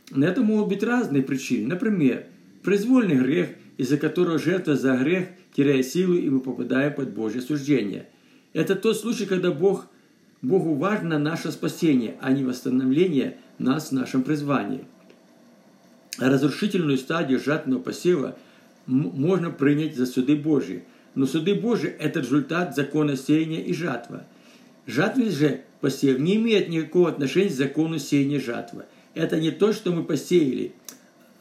На 0.09 0.25
это 0.25 0.41
могут 0.41 0.69
быть 0.69 0.83
разные 0.83 1.21
причины. 1.21 1.67
Например, 1.67 2.25
произвольный 2.63 3.17
грех, 3.17 3.49
из-за 3.77 3.97
которого 3.97 4.39
жертва 4.39 4.75
за 4.75 4.97
грех 4.97 5.27
теряет 5.55 5.85
силу, 5.85 6.15
и 6.15 6.29
мы 6.29 6.39
попадаем 6.39 6.93
под 6.93 7.13
Божье 7.13 7.41
суждение. 7.41 8.07
Это 8.53 8.75
тот 8.75 8.97
случай, 8.97 9.25
когда 9.25 9.51
Бог, 9.51 9.85
Богу 10.41 10.73
важно 10.73 11.19
наше 11.19 11.51
спасение, 11.51 12.17
а 12.21 12.31
не 12.31 12.43
восстановление 12.43 13.37
нас 13.59 13.89
в 13.89 13.91
нашем 13.91 14.23
призвании– 14.23 14.85
разрушительную 16.19 16.97
стадию 16.97 17.39
жатного 17.39 17.81
посева 17.81 18.37
можно 18.85 19.51
принять 19.51 19.95
за 19.95 20.05
суды 20.05 20.35
Божьи. 20.35 20.83
Но 21.15 21.25
суды 21.25 21.55
Божьи– 21.55 21.89
это 21.99 22.19
результат 22.19 22.75
закона 22.75 23.15
сеяния 23.17 23.61
и 23.61 23.73
жатва. 23.73 24.25
Жатвенный 24.85 25.31
же 25.31 25.61
посев 25.81 26.19
не 26.19 26.35
имеет 26.35 26.69
никакого 26.69 27.09
отношения 27.09 27.49
к 27.49 27.53
закону 27.53 27.99
сеяния 27.99 28.39
жатва. 28.39 28.85
Это 29.13 29.39
не 29.39 29.51
то, 29.51 29.73
что 29.73 29.91
мы 29.91 30.03
посеяли, 30.03 30.73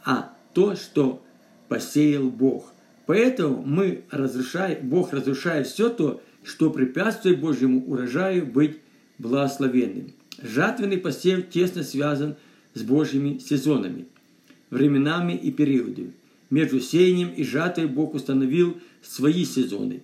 а 0.04 0.32
то, 0.54 0.74
что 0.74 1.22
посеял 1.68 2.30
Бог. 2.30 2.72
Поэтому 3.06 3.62
мы 3.64 4.02
разрушаем, 4.10 4.88
Бог 4.88 5.12
разрушает 5.12 5.66
все 5.66 5.88
то, 5.88 6.22
что 6.44 6.70
препятствует 6.70 7.40
Божьему 7.40 7.84
урожаю 7.86 8.46
быть 8.46 8.78
благословенным. 9.18 10.12
Жатвенный 10.40 10.98
посев 10.98 11.48
тесно 11.50 11.82
связан 11.82 12.36
с 12.74 12.82
Божьими 12.82 13.38
сезонами– 13.38 14.06
временами 14.70 15.32
и 15.32 15.50
периодами. 15.50 16.12
Между 16.50 16.80
сеянием 16.80 17.30
и 17.30 17.44
жатвой 17.44 17.86
Бог 17.86 18.14
установил 18.14 18.78
свои 19.02 19.44
сезоны. 19.44 20.02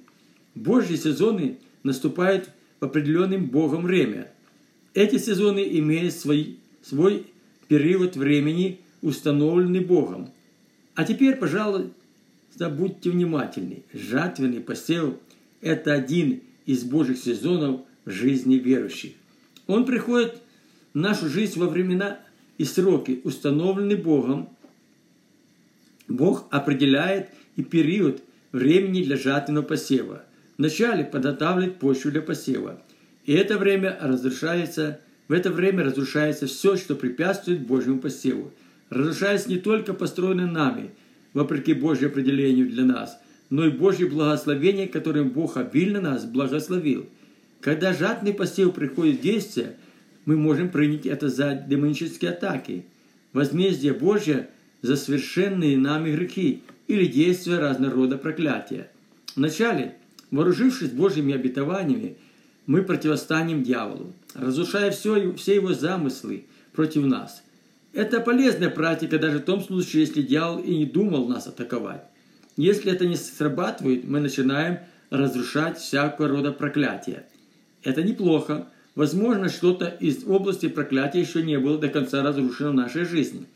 Божьи 0.54 0.96
сезоны 0.96 1.58
наступают 1.82 2.50
в 2.80 2.84
определенным 2.84 3.46
Богом 3.46 3.84
время. 3.84 4.30
Эти 4.92 5.18
сезоны 5.18 5.66
имеют 5.78 6.14
свой, 6.14 6.58
свой 6.82 7.26
период 7.68 8.16
времени, 8.16 8.80
установленный 9.02 9.80
Богом. 9.80 10.30
А 10.94 11.04
теперь, 11.04 11.36
пожалуйста, 11.36 11.90
будьте 12.70 13.10
внимательны. 13.10 13.82
Жатвенный 13.92 14.60
посев– 14.60 15.14
это 15.60 15.92
один 15.92 16.42
из 16.66 16.84
Божьих 16.84 17.18
сезонов 17.18 17.80
в 18.04 18.10
жизни 18.10 18.56
верующих. 18.56 19.12
Он 19.66 19.84
приходит 19.84 20.36
в 20.92 20.98
нашу 20.98 21.28
жизнь 21.28 21.58
во 21.58 21.68
времена 21.68 22.20
и 22.58 22.64
сроки, 22.64 23.20
установленные 23.24 23.96
Богом, 23.96 24.48
Бог 26.08 26.46
определяет 26.50 27.28
и 27.56 27.62
период 27.62 28.22
времени 28.52 29.02
для 29.02 29.16
жатвенного 29.16 29.64
посева. 29.64 30.24
Вначале 30.58 31.04
подготавливает 31.04 31.78
почву 31.78 32.10
для 32.10 32.22
посева. 32.22 32.80
И 33.24 33.32
это 33.32 33.58
время 33.58 33.98
разрушается, 34.00 35.00
в 35.28 35.32
это 35.32 35.50
время 35.50 35.84
разрушается 35.84 36.46
все, 36.46 36.76
что 36.76 36.94
препятствует 36.94 37.66
Божьему 37.66 37.98
посеву. 37.98 38.52
Разрушается 38.90 39.48
не 39.48 39.58
только 39.58 39.94
построенное 39.94 40.46
нами, 40.46 40.90
вопреки 41.32 41.72
Божьему 41.72 42.12
определению 42.12 42.68
для 42.68 42.84
нас, 42.84 43.18
но 43.50 43.66
и 43.66 43.70
Божье 43.70 44.06
благословение, 44.06 44.86
которым 44.86 45.30
Бог 45.30 45.56
обильно 45.56 46.00
нас 46.00 46.24
благословил. 46.24 47.06
Когда 47.60 47.94
жатный 47.94 48.34
посев 48.34 48.74
приходит 48.74 49.18
в 49.18 49.22
действие, 49.22 49.76
мы 50.26 50.36
можем 50.36 50.68
принять 50.68 51.06
это 51.06 51.28
за 51.28 51.54
демонические 51.54 52.32
атаки. 52.32 52.84
Возмездие 53.32 53.94
Божье 53.94 54.48
за 54.84 54.96
совершенные 54.96 55.78
нами 55.78 56.14
грехи 56.14 56.62
или 56.88 57.06
действия 57.06 57.58
разного 57.58 57.94
рода 57.94 58.18
проклятия. 58.18 58.90
Вначале, 59.34 59.96
вооружившись 60.30 60.90
Божьими 60.90 61.32
обетованиями, 61.32 62.18
мы 62.66 62.82
противостанем 62.82 63.62
дьяволу, 63.62 64.12
разрушая 64.34 64.90
все, 64.90 65.32
все 65.36 65.54
его 65.54 65.72
замыслы 65.72 66.44
против 66.74 67.06
нас. 67.06 67.42
Это 67.94 68.20
полезная 68.20 68.68
практика 68.68 69.18
даже 69.18 69.38
в 69.38 69.44
том 69.44 69.62
случае, 69.62 70.02
если 70.02 70.20
дьявол 70.20 70.58
и 70.58 70.76
не 70.76 70.84
думал 70.84 71.28
нас 71.28 71.46
атаковать. 71.46 72.04
Если 72.58 72.92
это 72.92 73.06
не 73.06 73.16
срабатывает, 73.16 74.04
мы 74.04 74.20
начинаем 74.20 74.80
разрушать 75.08 75.78
всякого 75.78 76.28
рода 76.28 76.52
проклятия. 76.52 77.24
Это 77.82 78.02
неплохо. 78.02 78.68
Возможно, 78.96 79.48
что-то 79.48 79.86
из 79.86 80.24
области 80.26 80.68
проклятия 80.68 81.22
еще 81.22 81.42
не 81.42 81.58
было 81.58 81.78
до 81.78 81.88
конца 81.88 82.22
разрушено 82.22 82.72
в 82.72 82.74
нашей 82.74 83.06
жизни. 83.06 83.46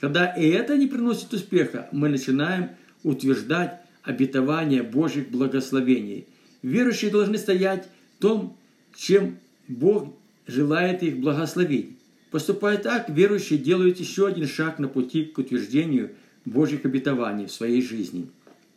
Когда 0.00 0.26
и 0.26 0.48
это 0.48 0.76
не 0.78 0.86
приносит 0.86 1.32
успеха, 1.34 1.88
мы 1.92 2.08
начинаем 2.08 2.70
утверждать 3.02 3.80
обетование 4.02 4.82
Божьих 4.82 5.30
благословений. 5.30 6.26
Верующие 6.62 7.10
должны 7.10 7.36
стоять 7.36 7.88
в 8.16 8.22
том, 8.22 8.56
чем 8.96 9.38
Бог 9.68 10.14
желает 10.46 11.02
их 11.02 11.18
благословить. 11.18 11.98
Поступая 12.30 12.78
так, 12.78 13.10
верующие 13.10 13.58
делают 13.58 14.00
еще 14.00 14.26
один 14.28 14.46
шаг 14.46 14.78
на 14.78 14.88
пути 14.88 15.24
к 15.24 15.36
утверждению 15.38 16.12
Божьих 16.46 16.84
обетований 16.86 17.46
в 17.46 17.52
своей 17.52 17.82
жизни. 17.82 18.30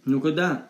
Но 0.06 0.20
когда 0.20 0.68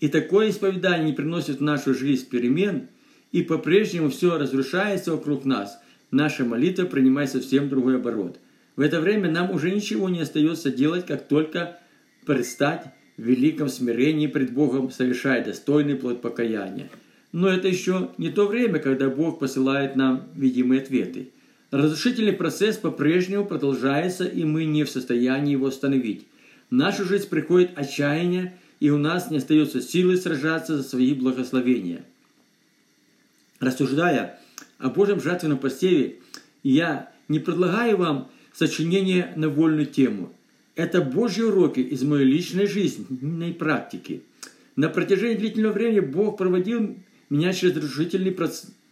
и 0.00 0.08
такое 0.08 0.48
исповедание 0.48 1.06
не 1.06 1.12
приносит 1.12 1.58
в 1.58 1.62
нашу 1.62 1.92
жизнь 1.92 2.28
перемен, 2.28 2.88
и 3.32 3.42
по-прежнему 3.42 4.08
все 4.08 4.38
разрушается 4.38 5.12
вокруг 5.12 5.44
нас, 5.44 5.78
наша 6.10 6.44
молитва 6.44 6.86
принимает 6.86 7.30
совсем 7.30 7.68
другой 7.68 7.96
оборот. 7.96 8.38
В 8.76 8.80
это 8.80 9.00
время 9.00 9.30
нам 9.30 9.50
уже 9.50 9.70
ничего 9.70 10.08
не 10.08 10.20
остается 10.20 10.70
делать, 10.70 11.06
как 11.06 11.28
только 11.28 11.78
предстать 12.24 12.86
в 13.16 13.22
великом 13.22 13.68
смирении 13.68 14.26
пред 14.26 14.52
Богом, 14.52 14.90
совершая 14.90 15.44
достойный 15.44 15.96
плод 15.96 16.22
покаяния. 16.22 16.88
Но 17.32 17.48
это 17.48 17.68
еще 17.68 18.10
не 18.18 18.30
то 18.30 18.46
время, 18.46 18.78
когда 18.78 19.08
Бог 19.08 19.38
посылает 19.38 19.96
нам 19.96 20.28
видимые 20.34 20.80
ответы. 20.80 21.30
Разрушительный 21.70 22.32
процесс 22.32 22.76
по-прежнему 22.76 23.44
продолжается, 23.44 24.24
и 24.24 24.44
мы 24.44 24.64
не 24.64 24.84
в 24.84 24.90
состоянии 24.90 25.52
его 25.52 25.66
остановить. 25.66 26.26
В 26.70 26.74
нашу 26.74 27.04
жизнь 27.04 27.28
приходит 27.28 27.72
отчаяние, 27.76 28.54
и 28.80 28.90
у 28.90 28.98
нас 28.98 29.30
не 29.30 29.36
остается 29.36 29.80
силы 29.80 30.16
сражаться 30.16 30.76
за 30.76 30.82
свои 30.82 31.14
благословения. 31.14 32.04
Рассуждая 33.60 34.40
о 34.78 34.88
Божьем 34.88 35.20
жертвенном 35.20 35.58
посеве, 35.58 36.16
я 36.62 37.12
не 37.28 37.38
предлагаю 37.38 37.96
вам 37.98 38.30
сочинение 38.52 39.32
на 39.36 39.48
вольную 39.48 39.86
тему. 39.86 40.32
Это 40.74 41.02
Божьи 41.02 41.42
уроки 41.42 41.80
из 41.80 42.02
моей 42.02 42.24
личной 42.24 42.66
жизненной 42.66 43.52
практики. 43.52 44.22
На 44.76 44.88
протяжении 44.88 45.36
длительного 45.36 45.72
времени 45.72 46.00
Бог 46.00 46.38
проводил 46.38 46.96
меня 47.28 47.52
через 47.52 47.76
разрушительные 47.76 48.36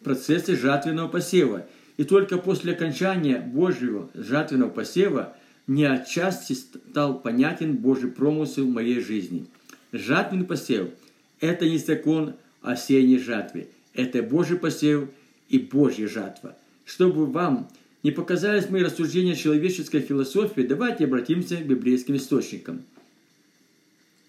процессы 0.02 0.56
жатвенного 0.56 1.08
посева. 1.08 1.66
И 1.96 2.04
только 2.04 2.38
после 2.38 2.72
окончания 2.72 3.40
Божьего 3.40 4.10
жатвенного 4.14 4.70
посева 4.70 5.36
мне 5.66 5.88
отчасти 5.90 6.52
стал 6.52 7.20
понятен 7.20 7.76
Божий 7.76 8.10
промысел 8.10 8.66
в 8.66 8.70
моей 8.70 9.00
жизни. 9.00 9.46
Жатвенный 9.92 10.46
посев– 10.46 10.90
это 11.40 11.68
не 11.68 11.78
закон 11.78 12.34
осенней 12.62 13.18
жатвы. 13.18 13.68
Это 13.94 14.22
Божий 14.22 14.58
посев 14.58 15.08
и 15.48 15.58
Божья 15.58 16.06
жатва. 16.06 16.56
Чтобы 16.84 17.26
вам 17.26 17.68
не 18.08 18.12
показались 18.12 18.70
мои 18.70 18.82
рассуждения 18.82 19.34
человеческой 19.34 20.00
философии, 20.00 20.62
давайте 20.62 21.04
обратимся 21.04 21.56
к 21.56 21.66
библейским 21.66 22.16
источникам. 22.16 22.84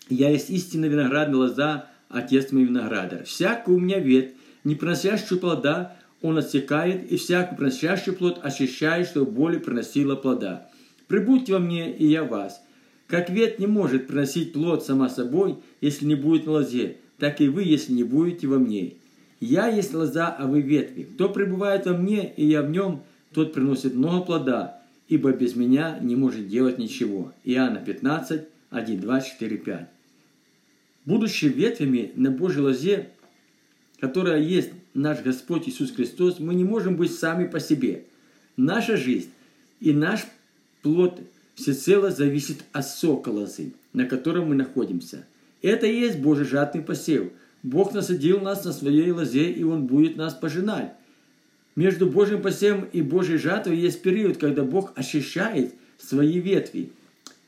«Я 0.10 0.30
есть 0.32 0.50
истинная 0.50 0.90
виноградная 0.90 1.38
лоза, 1.38 1.88
отец 2.10 2.52
мой 2.52 2.66
виноградарь. 2.66 3.24
Всякую 3.24 3.78
у 3.78 3.80
меня 3.80 4.00
ветвь, 4.00 4.34
не 4.66 4.76
приносящую 4.76 5.40
плода, 5.40 5.96
он 6.22 6.38
отсекает, 6.38 7.10
и 7.10 7.16
всякую 7.16 7.58
приносящий 7.58 8.12
плод 8.12 8.42
очищает, 8.44 9.08
чтобы 9.08 9.32
более 9.32 9.62
приносила 9.62 10.18
плода. 10.18 10.70
Прибудьте 11.08 11.54
во 11.54 11.60
мне, 11.60 11.96
и 11.96 12.06
я 12.06 12.26
вас. 12.26 12.62
Как 13.08 13.30
ветвь 13.30 13.60
не 13.60 13.68
может 13.68 14.08
приносить 14.08 14.52
плод 14.52 14.86
сама 14.86 15.08
собой, 15.08 15.56
если 15.80 16.06
не 16.06 16.16
будет 16.16 16.48
на 16.48 16.52
лозе, 16.52 16.98
так 17.18 17.40
и 17.40 17.48
вы, 17.48 17.64
если 17.64 17.94
не 17.94 18.04
будете 18.04 18.46
во 18.48 18.60
мне. 18.60 18.96
Я 19.40 19.70
есть 19.70 19.94
лоза, 19.94 20.28
а 20.28 20.48
вы 20.48 20.60
ветви. 20.60 21.04
Кто 21.04 21.30
пребывает 21.30 21.86
во 21.86 21.94
мне, 21.94 22.34
и 22.36 22.46
я 22.46 22.62
в 22.62 22.72
нем, 22.72 23.04
тот 23.34 23.54
приносит 23.54 23.94
много 23.94 24.26
плода, 24.26 24.82
ибо 25.08 25.32
без 25.32 25.56
меня 25.56 26.00
не 26.02 26.16
может 26.16 26.48
делать 26.48 26.78
ничего. 26.78 27.34
Иоанна 27.44 27.80
15, 27.80 28.44
1, 28.70 29.00
2, 29.00 29.22
4, 29.22 29.58
5. 29.58 29.90
Будучи 31.06 31.46
ветвями 31.46 32.12
на 32.16 32.32
Божьей 32.32 32.62
лозе, 32.62 33.10
которая 34.00 34.40
есть 34.40 34.72
наш 34.94 35.22
Господь 35.22 35.68
Иисус 35.68 35.92
Христос, 35.92 36.40
мы 36.40 36.54
не 36.56 36.64
можем 36.64 36.96
быть 36.96 37.14
сами 37.14 37.48
по 37.48 37.60
себе. 37.60 38.06
Наша 38.58 38.98
жизнь 38.98 39.30
и 39.80 39.94
наш 39.94 40.26
плод 40.82 41.22
всецело 41.56 42.12
зависит 42.12 42.64
от 42.72 42.88
сока 42.88 43.30
лозы, 43.30 43.74
на 43.94 44.06
котором 44.06 44.50
мы 44.50 44.56
находимся. 44.56 45.26
Это 45.62 45.88
и 45.88 46.00
есть 46.00 46.20
Божий 46.20 46.46
жатный 46.46 46.82
посев. 46.82 47.32
Бог 47.64 47.94
насадил 47.94 48.40
нас 48.40 48.64
на 48.64 48.72
своей 48.72 49.12
лозе, 49.12 49.52
и 49.52 49.64
Он 49.64 49.86
будет 49.86 50.16
нас 50.16 50.34
пожинать. 50.34 50.94
Между 51.80 52.08
Божьим 52.08 52.42
посевом 52.42 52.90
и 52.92 53.02
Божьей 53.02 53.38
жатвой 53.38 53.78
есть 53.78 54.02
период, 54.02 54.36
когда 54.36 54.66
Бог 54.66 54.92
очищает 54.98 55.74
свои 55.98 56.38
ветви. 56.38 56.92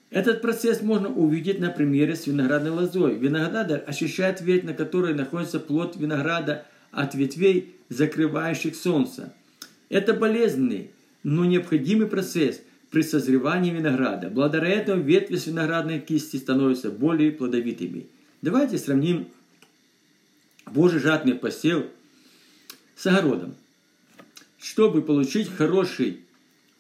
Этот 0.10 0.42
процесс 0.42 0.82
можно 0.82 1.10
увидеть 1.10 1.60
на 1.60 1.70
примере 1.70 2.16
с 2.16 2.28
виноградной 2.28 2.72
лозой. 2.72 3.18
Виноградарь 3.18 3.84
очищает 3.86 4.40
ветвь, 4.40 4.64
на 4.64 4.74
которой 4.74 5.14
находится 5.14 5.60
плод 5.60 5.98
винограда 5.98 6.66
от 6.92 7.14
ветвей, 7.14 7.76
закрывающих 7.90 8.74
солнце. 8.74 9.34
Это 9.90 10.14
болезненный, 10.14 10.92
но 11.24 11.44
необходимый 11.44 12.08
процесс 12.08 12.62
при 12.90 13.02
созревании 13.02 13.72
винограда. 13.72 14.30
Благодаря 14.30 14.70
этому 14.70 15.04
ветви 15.04 15.36
с 15.36 15.48
виноградной 15.48 16.00
кисти 16.00 16.38
становятся 16.38 16.90
более 16.90 17.34
плодовитыми. 17.34 18.08
Давайте 18.42 18.78
сравним 18.78 19.28
Божий 20.68 21.02
жатный 21.02 21.36
посев 21.36 21.84
с 22.96 23.06
огородом. 23.08 23.56
Чтобы 24.62 25.02
получить 25.02 25.50
хороший 25.50 26.20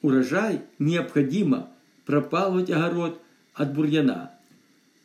урожай, 0.04 0.62
необходимо 0.78 1.72
пропалывать 2.06 2.70
огород 2.70 3.20
от 3.56 3.74
бурьяна. 3.74 4.32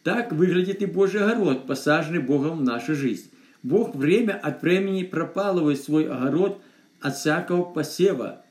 Так 0.02 0.30
выглядит 0.32 0.82
и 0.82 0.86
Божий 0.86 1.22
огород, 1.22 1.66
посаженный 1.66 2.20
Богом 2.20 2.58
в 2.58 2.62
нашу 2.62 2.94
жизнь. 2.94 3.30
Бог 3.62 3.94
время 3.94 4.34
от 4.34 4.60
времени 4.60 5.04
пропалывает 5.04 5.80
свой 5.80 6.06
огород 6.06 6.60
от 7.00 7.16
всякого 7.16 7.62
посева, 7.62 8.42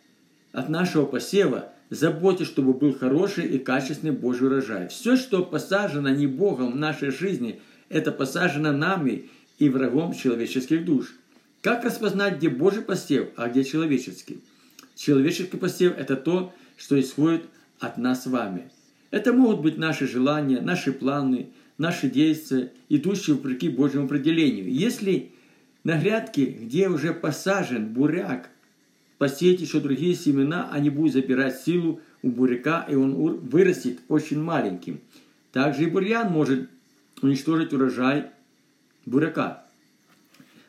от 0.51 0.69
нашего 0.69 1.05
посева, 1.05 1.69
заботясь, 1.91 2.47
чтобы 2.47 2.73
был 2.73 2.97
хороший 2.97 3.45
и 3.45 3.59
качественный 3.59 4.11
Божий 4.11 4.47
урожай. 4.47 4.87
Все, 4.87 5.17
что 5.17 5.45
посажено 5.45 6.09
не 6.09 6.25
Богом 6.25 6.71
в 6.71 6.77
нашей 6.77 7.11
жизни, 7.11 7.61
это 7.89 8.11
посажено 8.11 8.71
нами 8.71 9.29
и 9.59 9.69
врагом 9.69 10.13
человеческих 10.13 10.83
душ. 10.83 11.13
Как 11.65 11.83
распознать, 11.83 12.37
где 12.37 12.47
Божий 12.47 12.83
посев, 12.83 13.29
а 13.37 13.49
где 13.49 13.63
человеческий? 13.63 14.39
Человеческий 14.93 15.57
посев– 15.57 15.95
это 15.97 16.15
то, 16.15 16.53
что 16.77 16.99
исходит 16.99 17.45
от 17.79 17.97
нас 17.97 18.21
с 18.21 18.27
вами. 18.27 18.69
Это 19.09 19.33
могут 19.33 19.61
быть 19.61 19.75
наши 19.75 20.07
желания, 20.07 20.61
наши 20.61 20.93
планы, 20.93 21.49
наши 21.79 22.07
действия, 22.07 22.71
идущие 22.87 23.35
вопреки 23.35 23.69
Божьему 23.69 24.05
определению. 24.05 24.71
Если 24.71 25.31
на 25.83 25.99
грядке, 25.99 26.45
где 26.45 26.87
уже 26.87 27.15
посажен 27.15 27.87
буряк, 27.87 28.51
посеять 29.17 29.59
еще 29.59 29.79
другие 29.79 30.13
семена, 30.13 30.69
они 30.71 30.91
будут 30.91 31.13
забирать 31.13 31.59
силу 31.61 31.99
у 32.21 32.29
буряка, 32.29 32.85
и 32.87 32.93
он 32.93 33.15
вырастет 33.39 34.01
очень 34.07 34.39
маленьким. 34.39 34.99
Также 35.51 35.85
и 35.85 35.87
бурьян 35.87 36.31
может 36.31 36.69
уничтожить 37.23 37.73
урожай 37.73 38.27
буряка. 39.07 39.64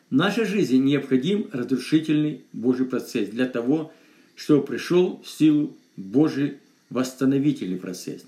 В 0.09 0.15
нашей 0.15 0.45
жизни 0.45 0.77
необходим 0.77 1.49
разрушительный 1.53 2.45
Божий 2.53 2.87
процесс 2.87 3.29
для 3.29 3.47
того, 3.47 3.93
чтобы 4.37 4.65
пришел 4.65 5.21
в 5.25 5.29
силу 5.29 5.77
Божий 5.97 6.59
восстановительный 6.91 7.77
процесс. 7.77 8.25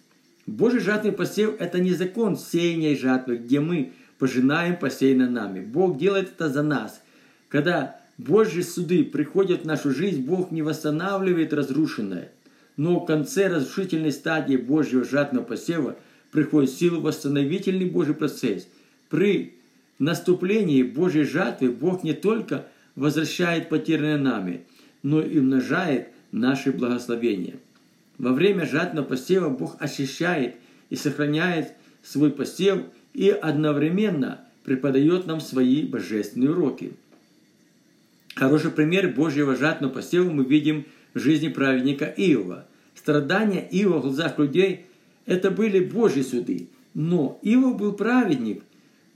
Божий 0.46 0.80
жатный 0.80 1.12
посев– 1.12 1.54
это 1.60 1.78
не 1.78 1.92
закон 1.92 2.36
сеяния 2.36 2.94
и 2.94 2.98
жатвы, 2.98 3.36
где 3.36 3.60
мы 3.60 3.92
пожинаем 4.18 4.76
посеянное 4.76 5.28
нами. 5.28 5.60
Бог 5.60 5.98
делает 5.98 6.32
это 6.32 6.48
за 6.48 6.64
нас. 6.64 7.00
Когда 7.48 8.00
Божьи 8.16 8.62
суды 8.62 9.04
приходят 9.04 9.62
в 9.62 9.66
нашу 9.66 9.92
жизнь, 9.92 10.22
Бог 10.22 10.50
не 10.50 10.62
восстанавливает 10.62 11.52
разрушенное. 11.52 12.32
Но 12.76 12.98
в 12.98 13.06
конце 13.06 13.46
разрушительной 13.46 14.10
стадии 14.10 14.56
Божьего 14.56 15.04
жатного 15.04 15.44
посева 15.44 15.96
приходит 16.32 16.70
силу 16.70 17.00
восстановительный 17.00 17.86
Божий 17.86 18.14
процесс. 18.14 18.66
При 19.08 19.57
наступлении 19.98 20.82
Божьей 20.82 21.24
жатвы 21.24 21.70
Бог 21.70 22.02
не 22.02 22.12
только 22.12 22.66
возвращает 22.94 23.68
потерянное 23.68 24.18
нами, 24.18 24.66
но 25.02 25.20
и 25.20 25.38
умножает 25.38 26.08
наши 26.32 26.72
благословения– 26.72 27.56
во 28.18 28.32
время 28.32 28.66
жатного 28.66 29.06
посева 29.06 29.48
Бог 29.48 29.76
очищает 29.78 30.56
и 30.90 30.96
сохраняет 30.96 31.74
свой 32.02 32.30
посев 32.30 32.82
и 33.14 33.30
одновременно 33.30 34.40
преподает 34.64 35.26
нам 35.26 35.40
свои 35.40 35.82
божественные 35.82 36.50
уроки. 36.50 36.92
Хороший 38.34 38.70
пример 38.70 39.08
Божьего 39.14 39.56
жатного 39.56 39.92
посева 39.92 40.30
мы 40.30 40.44
видим 40.44 40.84
в 41.14 41.20
жизни 41.20 41.48
праведника 41.48 42.04
Иова. 42.04 42.66
Страдания 42.94 43.66
Иова 43.70 43.98
в 43.98 44.02
глазах 44.02 44.38
людей– 44.38 44.86
это 45.26 45.50
были 45.50 45.80
Божьи 45.80 46.22
суды. 46.22 46.68
Но 46.94 47.38
Иов 47.42 47.76
был 47.78 47.92
праведник 47.92 48.64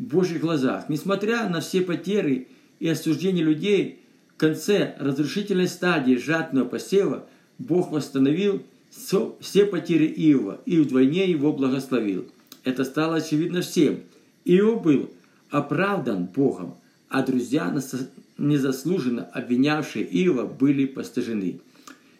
Божьих 0.02 0.40
глазах. 0.40 0.88
Несмотря 0.88 1.48
на 1.48 1.60
все 1.60 1.80
потери 1.80 2.48
и 2.80 2.88
осуждения 2.88 3.44
людей, 3.44 4.00
в 4.34 4.36
конце 4.38 4.96
разрушительной 4.98 5.68
стадии 5.68 6.16
жатного 6.16 6.66
посева 6.66 7.26
Бог 7.58 7.92
восстановил 7.92 8.62
все 8.90 9.66
потери 9.66 10.06
Иова 10.06 10.60
и 10.66 10.78
вдвойне 10.80 11.30
его 11.30 11.52
благословил. 11.52 12.26
Это 12.64 12.84
стало 12.84 13.16
очевидно 13.16 13.60
всем. 13.62 14.00
Иов 14.44 14.82
был 14.82 15.10
оправдан 15.50 16.24
Богом, 16.24 16.76
а 17.08 17.22
друзья, 17.22 17.74
незаслуженно 18.38 19.24
обвинявшие 19.24 20.04
Иова, 20.04 20.46
были 20.46 20.86
постыжены. 20.86 21.60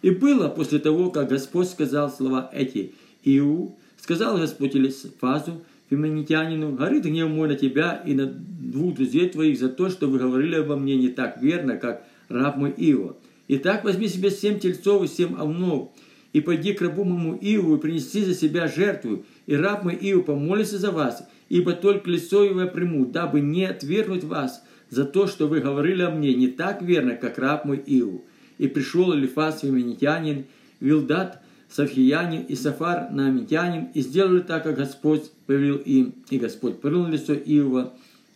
И 0.02 0.10
было 0.10 0.48
после 0.48 0.78
того, 0.78 1.10
как 1.10 1.28
Господь 1.28 1.68
сказал 1.68 2.10
слова 2.10 2.48
эти 2.52 2.92
Иу, 3.24 3.76
сказал 4.00 4.38
Господь 4.38 4.76
Элисфазу, 4.76 5.62
феминитянину, 5.92 6.72
горит 6.72 7.04
гнев 7.04 7.28
мой 7.28 7.48
на 7.48 7.54
тебя 7.54 8.02
и 8.06 8.14
на 8.14 8.26
двух 8.26 8.94
друзей 8.94 9.28
твоих 9.28 9.58
за 9.58 9.68
то, 9.68 9.90
что 9.90 10.06
вы 10.06 10.18
говорили 10.18 10.54
обо 10.54 10.76
мне 10.76 10.96
не 10.96 11.08
так 11.08 11.42
верно, 11.42 11.76
как 11.76 12.06
раб 12.30 12.56
мой 12.56 12.70
Иова. 12.70 13.16
Итак, 13.48 13.84
возьми 13.84 14.08
себе 14.08 14.30
семь 14.30 14.58
тельцов 14.58 15.04
и 15.04 15.06
семь 15.06 15.34
овнов, 15.34 15.90
и 16.32 16.40
пойди 16.40 16.72
к 16.72 16.80
рабу 16.80 17.04
моему 17.04 17.36
Иову 17.38 17.76
и 17.76 17.80
принеси 17.80 18.24
за 18.24 18.34
себя 18.34 18.68
жертву, 18.68 19.26
и 19.46 19.54
раб 19.54 19.84
мой 19.84 19.98
Иов 20.00 20.24
помолится 20.24 20.78
за 20.78 20.92
вас, 20.92 21.28
ибо 21.50 21.72
только 21.72 22.08
лицо 22.08 22.42
его 22.42 22.62
я 22.62 22.66
приму, 22.66 23.04
дабы 23.04 23.42
не 23.42 23.66
отвергнуть 23.66 24.24
вас 24.24 24.64
за 24.88 25.04
то, 25.04 25.26
что 25.26 25.46
вы 25.46 25.60
говорили 25.60 26.02
о 26.02 26.10
мне 26.10 26.32
не 26.34 26.48
так 26.48 26.80
верно, 26.80 27.16
как 27.16 27.36
раб 27.36 27.66
мой 27.66 27.82
Иов. 27.84 28.22
И 28.56 28.66
пришел 28.66 29.14
Элифас 29.14 29.62
Вименитянин, 29.62 30.46
Вилдат 30.80 31.42
Савхиянин 31.74 32.42
и 32.42 32.54
Сафар 32.54 33.10
Наамитянин, 33.10 33.88
и 33.94 34.02
сделали 34.02 34.40
так, 34.40 34.64
как 34.64 34.76
Господь 34.76 35.30
повелел 35.46 35.78
им, 35.78 36.14
и 36.28 36.38
Господь 36.38 36.80
порыл 36.80 37.06
лицо 37.06 37.34
Иова, 37.34 37.94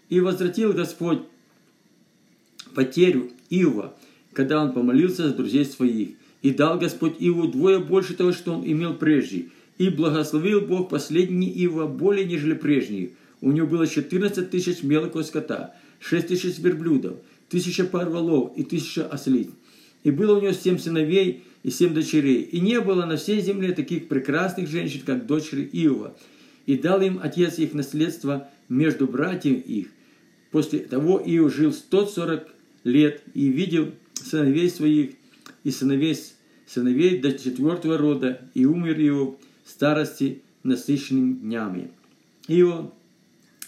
и 0.08 0.20
возвратил 0.20 0.72
Господь 0.72 1.18
потерю 2.74 3.30
Иова, 3.50 3.94
когда 4.32 4.62
он 4.62 4.72
помолился 4.72 5.28
за 5.28 5.34
друзей 5.34 5.66
своих, 5.66 6.10
и 6.40 6.50
дал 6.50 6.78
Господь 6.78 7.16
Иову 7.18 7.48
двое 7.48 7.78
больше 7.78 8.14
того, 8.14 8.32
что 8.32 8.54
он 8.54 8.64
имел 8.64 8.94
прежде, 8.94 9.48
и 9.76 9.90
благословил 9.90 10.62
Бог 10.62 10.88
последний 10.88 11.52
Иова 11.64 11.86
более, 11.86 12.24
нежели 12.24 12.54
прежний. 12.54 13.12
У 13.42 13.52
него 13.52 13.66
было 13.66 13.86
14 13.86 14.50
тысяч 14.50 14.82
мелкого 14.82 15.22
скота, 15.22 15.74
6 16.00 16.28
тысяч 16.28 16.58
верблюдов, 16.58 17.18
тысяча 17.50 17.84
пар 17.84 18.08
волов 18.08 18.52
и 18.56 18.62
тысяча 18.62 19.06
ослиц. 19.06 19.48
И 20.04 20.10
было 20.10 20.38
у 20.38 20.40
него 20.40 20.52
семь 20.52 20.78
сыновей 20.78 21.42
и 21.66 21.70
семь 21.70 21.94
дочерей. 21.94 22.42
И 22.42 22.60
не 22.60 22.80
было 22.80 23.06
на 23.06 23.16
всей 23.16 23.40
земле 23.40 23.72
таких 23.72 24.06
прекрасных 24.06 24.68
женщин, 24.68 25.02
как 25.04 25.26
дочери 25.26 25.68
Иова. 25.72 26.16
И 26.64 26.78
дал 26.78 27.02
им 27.02 27.18
отец 27.20 27.58
их 27.58 27.74
наследство 27.74 28.48
между 28.68 29.08
братьями 29.08 29.56
их. 29.56 29.88
После 30.52 30.78
того 30.78 31.20
Иов 31.26 31.52
жил 31.52 31.72
140 31.72 32.46
лет 32.84 33.20
и 33.34 33.48
видел 33.48 33.90
сыновей 34.14 34.70
своих 34.70 35.14
и 35.64 35.72
сыновей, 35.72 36.16
сыновей 36.68 37.18
до 37.18 37.36
четвертого 37.36 37.98
рода, 37.98 38.48
и 38.54 38.64
умер 38.64 39.00
его 39.00 39.36
в 39.64 39.70
старости 39.70 40.42
насыщенными 40.62 41.32
днями. 41.34 41.90
Иов, 42.46 42.92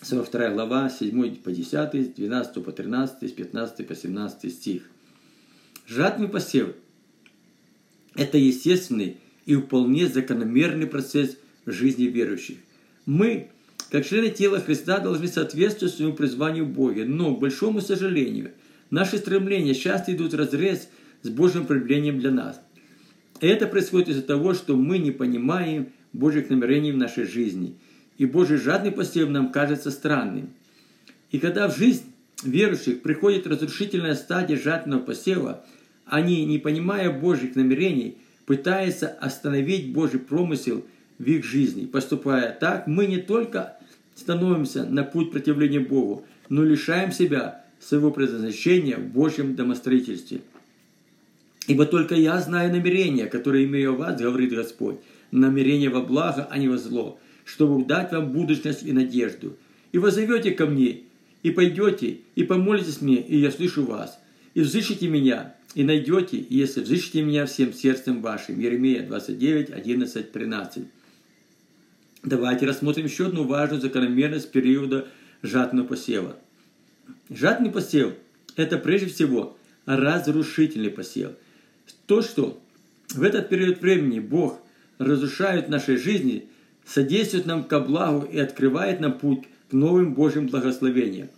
42 0.03 0.51
глава, 0.51 0.89
7 0.89 1.35
по 1.39 1.51
10, 1.51 2.15
12 2.15 2.65
по 2.65 2.71
13, 2.71 3.29
с 3.29 3.33
15 3.33 3.89
по 3.89 3.97
17 3.97 4.53
стих. 4.53 4.83
Жатный 5.89 6.29
посев– 6.29 6.77
это 8.15 8.39
естественный 8.39 9.19
и 9.47 9.57
вполне 9.57 10.09
закономерный 10.09 10.87
процесс 10.87 11.37
жизни 11.67 12.05
верующих. 12.05 12.59
Мы, 13.07 13.49
как 13.91 14.07
члены 14.07 14.31
тела 14.31 14.61
Христа, 14.61 14.99
должны 14.99 15.29
соответствовать 15.29 15.95
своему 15.95 16.15
призванию 16.15 16.65
в 16.65 16.73
Боге, 16.73 17.05
но, 17.05 17.35
к 17.35 17.41
большому 17.41 17.81
сожалению, 17.81 18.53
наши 18.91 19.19
стремления 19.19 19.75
часто 19.75 20.15
идут 20.15 20.33
в 20.33 20.37
разрез 20.37 20.89
с 21.23 21.29
Божьим 21.29 21.67
проявлением 21.67 22.21
для 22.21 22.31
нас. 22.31 22.61
Это 23.41 23.67
происходит 23.67 24.09
из-за 24.09 24.23
того, 24.23 24.55
что 24.55 24.77
мы 24.77 24.99
не 24.99 25.11
понимаем 25.11 25.89
Божьих 26.13 26.51
намерений 26.51 26.93
в 26.93 26.97
нашей 26.97 27.25
жизни. 27.25 27.77
И 28.17 28.27
Божий 28.27 28.57
жадный 28.57 28.91
посев 28.91 29.29
нам 29.29 29.53
кажется 29.53 29.91
странным. 29.91 30.51
И 31.31 31.39
когда 31.39 31.69
в 31.69 31.77
жизнь 31.77 32.05
верующих 32.43 33.03
приходит 33.03 33.47
разрушительная 33.47 34.15
стадия 34.15 34.59
жадного 34.59 35.01
посева, 35.01 35.65
они, 36.11 36.45
не 36.45 36.59
понимая 36.59 37.11
Божьих 37.11 37.55
намерений, 37.57 38.17
пытаются 38.47 39.09
остановить 39.09 39.93
Божий 39.93 40.21
промысел 40.21 40.85
в 41.19 41.25
их 41.25 41.45
жизни. 41.45 41.87
Поступая 41.87 42.57
так, 42.59 42.87
мы 42.87 43.07
не 43.07 43.19
только 43.19 43.77
становимся 44.15 44.85
на 44.85 45.05
путь 45.05 45.31
противления 45.31 45.81
Богу, 45.81 46.25
но 46.49 46.65
лишаем 46.65 47.13
себя 47.13 47.65
своего 47.81 48.11
предназначения 48.11 48.97
в 48.97 49.07
Божьем 49.07 49.55
домостроительстве. 49.55 50.41
Ибо 51.67 51.85
только 51.85 52.15
я 52.15 52.41
знаю 52.41 52.73
намерения, 52.73 53.27
которые 53.27 53.67
имею 53.67 53.93
о 53.93 53.97
вас, 53.97 54.21
говорит 54.21 54.53
Господь, 54.53 54.97
намерения 55.31 55.91
во 55.91 56.01
благо, 56.01 56.49
а 56.51 56.59
не 56.59 56.69
во 56.69 56.79
зло, 56.79 57.21
чтобы 57.45 57.85
дать 57.85 58.13
вам 58.13 58.33
будущность 58.33 58.83
и 58.83 58.93
надежду. 58.93 59.57
И 59.93 59.99
вы 59.99 60.11
зовете 60.11 60.53
ко 60.53 60.67
мне, 60.67 61.03
и 61.43 61.51
пойдете, 61.51 62.19
и 62.35 62.45
помолитесь 62.45 63.03
мне, 63.03 63.21
и 63.21 63.37
я 63.39 63.51
слышу 63.51 63.85
вас. 63.85 64.19
И 64.59 64.61
взыщите 64.61 65.07
меня, 65.07 65.55
и 65.77 65.85
найдете, 65.85 66.45
если 66.51 66.81
взыщите 66.81 67.23
меня 67.23 67.47
всем 67.47 67.73
сердцем 67.73 68.21
вашим. 68.21 68.59
Еремея 68.59 69.07
29, 69.07 69.71
11, 69.71 70.33
13. 70.33 70.85
Давайте 72.25 72.67
рассмотрим 72.67 73.05
еще 73.05 73.27
одну 73.27 73.45
важную 73.45 73.81
закономерность 73.81 74.51
периода 74.51 75.07
жатного 75.43 75.87
посева. 75.87 76.35
Жатный 77.31 77.71
посев– 77.71 78.15
это 78.57 78.79
прежде 78.79 79.07
всего 79.07 79.57
разрушительный 79.87 80.91
посев– 80.91 81.31
то, 82.07 82.21
что 82.21 82.61
в 83.11 83.23
этот 83.23 83.49
период 83.49 83.81
времени 83.81 84.19
Бог 84.19 84.61
разрушает 84.99 85.69
нашей 85.69 85.99
жизни, 85.99 86.49
содействует 86.85 87.47
нам 87.47 87.63
ко 87.63 87.79
благу 87.79 88.27
и 88.27 88.41
открывает 88.41 88.99
нам 88.99 89.17
путь 89.17 89.45
к 89.71 89.73
новым 89.73 90.15
Божьим 90.15 90.49
благословениям. 90.49 91.29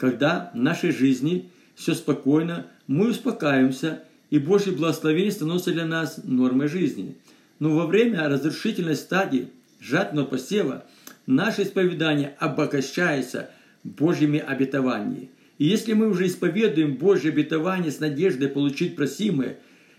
Когда 0.00 0.50
в 0.54 0.56
нашей 0.56 0.92
жизни 0.92 1.50
все 1.74 1.94
спокойно, 1.94 2.66
мы 2.86 3.10
успокаиваемся, 3.10 4.02
и 4.30 4.38
Божье 4.38 4.72
благословение 4.72 5.30
становится 5.30 5.72
для 5.72 5.84
нас 5.84 6.20
нормой 6.24 6.68
жизни. 6.68 7.16
Но 7.58 7.76
во 7.76 7.86
время 7.86 8.26
разрушительной 8.26 8.96
стадии 8.96 9.50
жатного 9.78 10.24
посева 10.24 10.86
наше 11.26 11.64
исповедание 11.64 12.34
обогащается 12.38 13.50
Божьими 13.84 14.38
обетованиями– 14.38 15.28
и 15.60 15.66
если 15.66 15.92
мы 15.92 16.08
уже 16.08 16.26
исповедуем 16.26 16.94
Божье 16.94 17.30
обетование 17.30 17.92
с 17.92 18.00
надеждой 18.00 18.48
получить 18.48 18.96
просимое, 18.96 19.58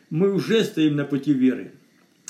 мы 0.09 0.33
уже 0.33 0.63
стоим 0.63 0.95
на 0.95 1.05
пути 1.05 1.33
веры. 1.35 1.73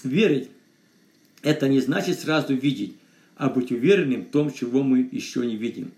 Верить– 0.03 0.49
это 1.41 1.69
не 1.69 1.79
значит 1.79 2.19
сразу 2.19 2.53
видеть, 2.53 2.97
а 3.37 3.49
быть 3.49 3.71
уверенным 3.71 4.25
в 4.25 4.31
том, 4.31 4.51
чего 4.51 4.83
мы 4.83 5.07
еще 5.09 5.45
не 5.45 5.55
видим. 5.55 5.93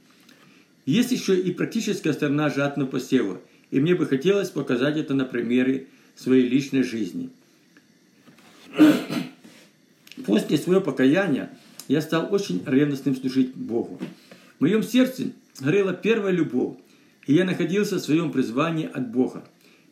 Есть 0.85 1.11
еще 1.11 1.39
и 1.39 1.51
практическая 1.51 2.13
сторона 2.13 2.49
жатного 2.49 2.89
посева, 2.89 3.41
и 3.71 3.79
мне 3.79 3.95
бы 3.95 4.05
хотелось 4.05 4.49
показать 4.49 4.97
это 4.97 5.13
на 5.13 5.25
примере 5.25 5.87
своей 6.15 6.47
личной 6.47 6.83
жизни. 6.83 7.29
После 10.25 10.57
своего 10.57 10.81
покаяния 10.81 11.57
я 11.87 12.01
стал 12.01 12.33
очень 12.33 12.63
ревностным 12.65 13.15
служить 13.15 13.55
Богу. 13.55 13.99
В 14.57 14.61
моем 14.61 14.83
сердце 14.83 15.31
горела 15.59 15.93
первая 15.93 16.33
любовь, 16.33 16.77
и 17.27 17.33
я 17.33 17.45
находился 17.45 17.95
в 17.97 18.01
своем 18.01 18.31
призвании 18.31 18.89
от 18.91 19.11
Бога. 19.11 19.43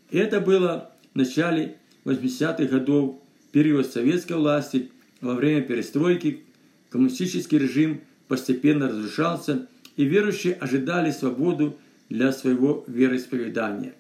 Это 0.10 0.42
было 0.42 0.92
в 1.14 1.18
начале 1.18 1.78
80-х 2.06 2.66
годов, 2.66 3.20
период 3.52 3.88
советской 3.88 4.34
власти, 4.34 4.92
во 5.22 5.36
время 5.36 5.62
перестройки, 5.62 6.44
коммунистический 6.90 7.58
режим 7.58 8.02
постепенно 8.28 8.88
разрушался, 8.88 9.68
и 9.96 10.06
верующие 10.06 10.54
ожидали 10.54 11.12
свободу 11.12 11.78
для 12.10 12.32
своего 12.32 12.84
вероисповедания. 12.88 13.94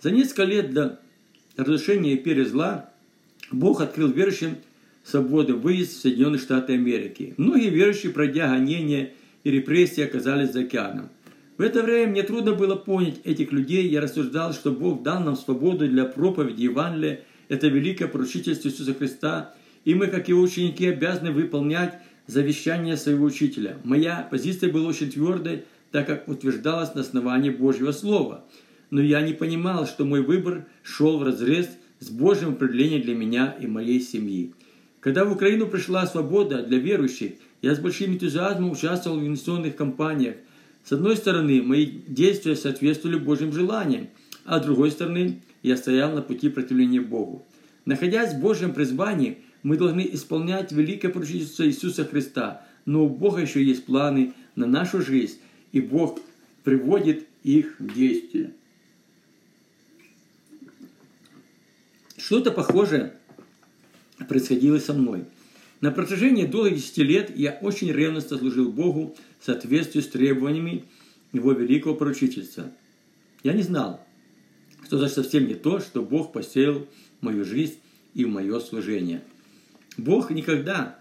За 0.00 0.10
несколько 0.10 0.44
лет 0.44 0.72
до 0.72 1.00
разрушения 1.56 2.14
империи 2.14 2.44
зла 2.44 2.90
Бог 3.50 3.80
открыл 3.80 4.10
верующим 4.10 4.56
свободу 5.04 5.58
выезд 5.58 5.92
в 5.92 6.00
Соединенные 6.00 6.38
Штаты 6.38 6.74
Америки. 6.74 7.34
Многие 7.36 7.70
верующие, 7.70 8.12
пройдя 8.12 8.48
гонения 8.48 9.12
и 9.44 9.50
репрессии, 9.50 10.02
оказались 10.02 10.52
за 10.52 10.60
океаном– 10.60 11.08
в 11.58 11.64
это 11.64 11.82
время 11.82 12.10
мне 12.10 12.22
трудно 12.22 12.54
было 12.54 12.76
понять 12.76 13.20
этих 13.24 13.52
людей. 13.52 13.88
Я 13.88 14.00
рассуждал, 14.00 14.52
что 14.52 14.72
Бог 14.72 15.02
дал 15.02 15.20
нам 15.20 15.36
свободу 15.36 15.86
для 15.86 16.04
проповеди 16.06 16.62
Евангелия. 16.62 17.20
Это 17.48 17.68
великое 17.68 18.08
поручительство 18.08 18.68
Иисуса 18.68 18.94
Христа. 18.94 19.54
И 19.84 19.94
мы, 19.94 20.06
как 20.06 20.28
его 20.28 20.40
ученики, 20.40 20.86
обязаны 20.88 21.30
выполнять 21.30 22.00
завещание 22.26 22.96
своего 22.96 23.26
учителя. 23.26 23.78
Моя 23.84 24.26
позиция 24.30 24.70
была 24.70 24.88
очень 24.88 25.10
твердой, 25.10 25.64
так 25.90 26.06
как 26.06 26.28
утверждалась 26.28 26.94
на 26.94 27.02
основании 27.02 27.50
Божьего 27.50 27.92
Слова. 27.92 28.44
Но 28.90 29.00
я 29.00 29.20
не 29.22 29.32
понимал, 29.32 29.86
что 29.86 30.04
мой 30.04 30.22
выбор 30.22 30.66
шел 30.82 31.18
в 31.18 31.22
разрез 31.22 31.68
с 32.00 32.10
Божьим 32.10 32.50
определением 32.50 33.02
для 33.02 33.14
меня 33.14 33.56
и 33.60 33.66
моей 33.66 34.00
семьи. 34.00 34.54
Когда 35.00 35.24
в 35.24 35.32
Украину 35.32 35.66
пришла 35.66 36.06
свобода 36.06 36.62
для 36.62 36.78
верующих, 36.78 37.32
я 37.60 37.74
с 37.74 37.78
большим 37.78 38.14
энтузиазмом 38.14 38.72
участвовал 38.72 39.18
в 39.18 39.26
инвестиционных 39.26 39.76
кампаниях– 39.76 40.36
с 40.84 40.90
одной 40.92 41.16
стороны, 41.16 41.62
мои 41.62 41.86
действия 41.86 42.56
соответствовали 42.56 43.16
Божьим 43.16 43.52
желаниям, 43.52 44.08
а 44.44 44.58
с 44.58 44.64
другой 44.64 44.90
стороны, 44.90 45.42
я 45.62 45.76
стоял 45.76 46.12
на 46.12 46.22
пути 46.22 46.48
противления 46.48 47.00
Богу. 47.00 47.46
Находясь 47.84 48.34
в 48.34 48.40
Божьем 48.40 48.74
призвании, 48.74 49.38
мы 49.62 49.76
должны 49.76 50.08
исполнять 50.12 50.72
великое 50.72 51.08
поручительство 51.08 51.66
Иисуса 51.66 52.04
Христа, 52.04 52.66
но 52.84 53.04
у 53.04 53.08
Бога 53.08 53.40
еще 53.40 53.62
есть 53.62 53.84
планы 53.84 54.34
на 54.56 54.66
нашу 54.66 55.02
жизнь, 55.02 55.38
и 55.72 55.80
Бог 55.80 56.20
приводит 56.64 57.26
их 57.42 57.76
в 57.78 57.94
действие. 57.94 58.52
Что-то 62.16 62.50
похожее 62.50 63.14
происходило 64.28 64.78
со 64.78 64.94
мной. 64.94 65.24
На 65.80 65.90
протяжении 65.90 66.46
долгих 66.46 66.76
десяти 66.76 67.02
лет 67.02 67.36
я 67.36 67.58
очень 67.60 67.90
ревностно 67.90 68.38
служил 68.38 68.70
Богу 68.70 69.16
в 69.40 69.44
соответствии 69.44 70.00
с 70.00 70.08
требованиями 70.08 70.84
Его 71.32 71.52
великого 71.52 71.94
поручительства. 71.96 72.70
Я 73.42 73.52
не 73.52 73.62
знал, 73.62 74.06
что 74.86 74.98
значит 74.98 75.16
совсем 75.16 75.48
не 75.48 75.54
то, 75.54 75.80
что 75.80 76.02
Бог 76.02 76.32
посеял 76.32 76.86
в 77.20 77.24
мою 77.24 77.44
жизнь 77.44 77.78
и 78.14 78.24
в 78.24 78.28
мое 78.28 78.60
служение. 78.60 79.22
Бог 79.96 80.30
никогда 80.30 80.98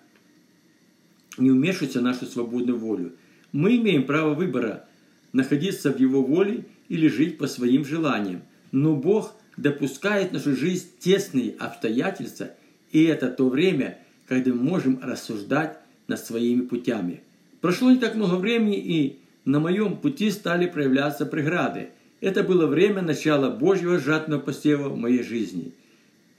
не 1.37 1.51
вмешивается 1.51 1.99
в 1.99 2.03
нашу 2.03 2.25
свободную 2.25 2.77
волю. 2.77 3.13
Мы 3.51 3.77
имеем 3.77 4.05
право 4.05 4.33
выбора 4.33 4.85
находиться 5.33 5.91
в 5.91 5.99
Его 5.99 6.23
воле 6.23 6.65
или 6.89 7.07
жить 7.07 7.37
по 7.37 7.47
своим 7.47 7.85
желаниям. 7.85 8.41
Но 8.71 8.95
Бог 8.95 9.35
допускает 9.57 10.29
в 10.29 10.33
нашу 10.33 10.55
жизнь 10.55 10.87
тесные 10.99 11.55
обстоятельства, 11.57 12.51
и 12.91 13.03
это 13.03 13.29
то 13.29 13.49
время, 13.49 13.99
когда 14.27 14.53
мы 14.53 14.61
можем 14.61 14.99
рассуждать 15.01 15.77
над 16.07 16.19
своими 16.19 16.61
путями. 16.61 17.21
Прошло 17.61 17.91
не 17.91 17.97
так 17.97 18.15
много 18.15 18.35
времени, 18.35 18.77
и 18.79 19.19
на 19.45 19.59
моем 19.59 19.97
пути 19.97 20.31
стали 20.31 20.67
проявляться 20.67 21.25
преграды. 21.25 21.89
Это 22.19 22.43
было 22.43 22.67
время 22.67 23.01
начала 23.01 23.49
Божьего 23.49 23.99
жатного 23.99 24.39
посева 24.39 24.89
в 24.89 24.97
моей 24.97 25.23
жизни. 25.23 25.73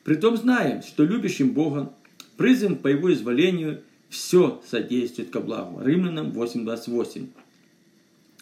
Притом 0.04 0.36
знаем, 0.36 0.82
что 0.82 1.04
любящим 1.04 1.52
Богом, 1.52 1.92
призван 2.42 2.74
по 2.74 2.88
Его 2.88 3.12
изволению, 3.12 3.82
все 4.08 4.60
содействует 4.68 5.30
ко 5.30 5.38
благу. 5.38 5.80
Римлянам 5.80 6.32
8.28. 6.32 7.28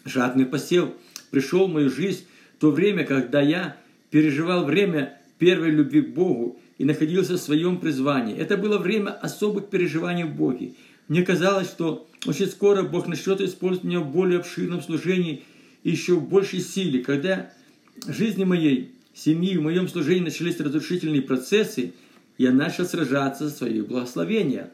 Жатный 0.05 0.47
посев 0.47 0.89
пришел 1.29 1.67
в 1.67 1.71
мою 1.71 1.91
жизнь 1.91 2.25
в 2.57 2.61
то 2.61 2.71
время, 2.71 3.05
когда 3.05 3.41
я 3.41 3.77
переживал 4.09 4.65
время 4.65 5.21
первой 5.37 5.69
любви 5.69 6.01
к 6.01 6.15
Богу 6.15 6.59
и 6.79 6.83
находился 6.83 7.33
в 7.33 7.41
своем 7.41 7.77
призвании. 7.77 8.35
Это 8.35 8.57
было 8.57 8.79
время 8.79 9.11
особых 9.11 9.67
переживаний 9.67 10.23
в 10.23 10.35
Боге. 10.35 10.73
Мне 11.07 11.21
казалось, 11.21 11.67
что 11.67 12.07
очень 12.25 12.47
скоро 12.47 12.81
Бог 12.81 13.07
начнет 13.07 13.39
использовать 13.39 13.83
меня 13.83 13.99
в 13.99 14.11
более 14.11 14.39
обширном 14.39 14.81
служении 14.81 15.43
и 15.83 15.91
еще 15.91 16.15
в 16.15 16.27
большей 16.27 16.61
силе. 16.61 17.03
Когда 17.03 17.53
в 18.01 18.11
жизни 18.11 18.45
моей 18.45 18.93
семьи, 19.13 19.57
в 19.57 19.61
моем 19.61 19.87
служении 19.87 20.23
начались 20.23 20.59
разрушительные 20.59 21.21
процессы, 21.21 21.93
я 22.41 22.51
начал 22.51 22.85
сражаться 22.85 23.47
за 23.47 23.55
свои 23.55 23.81
благословения. 23.81 24.71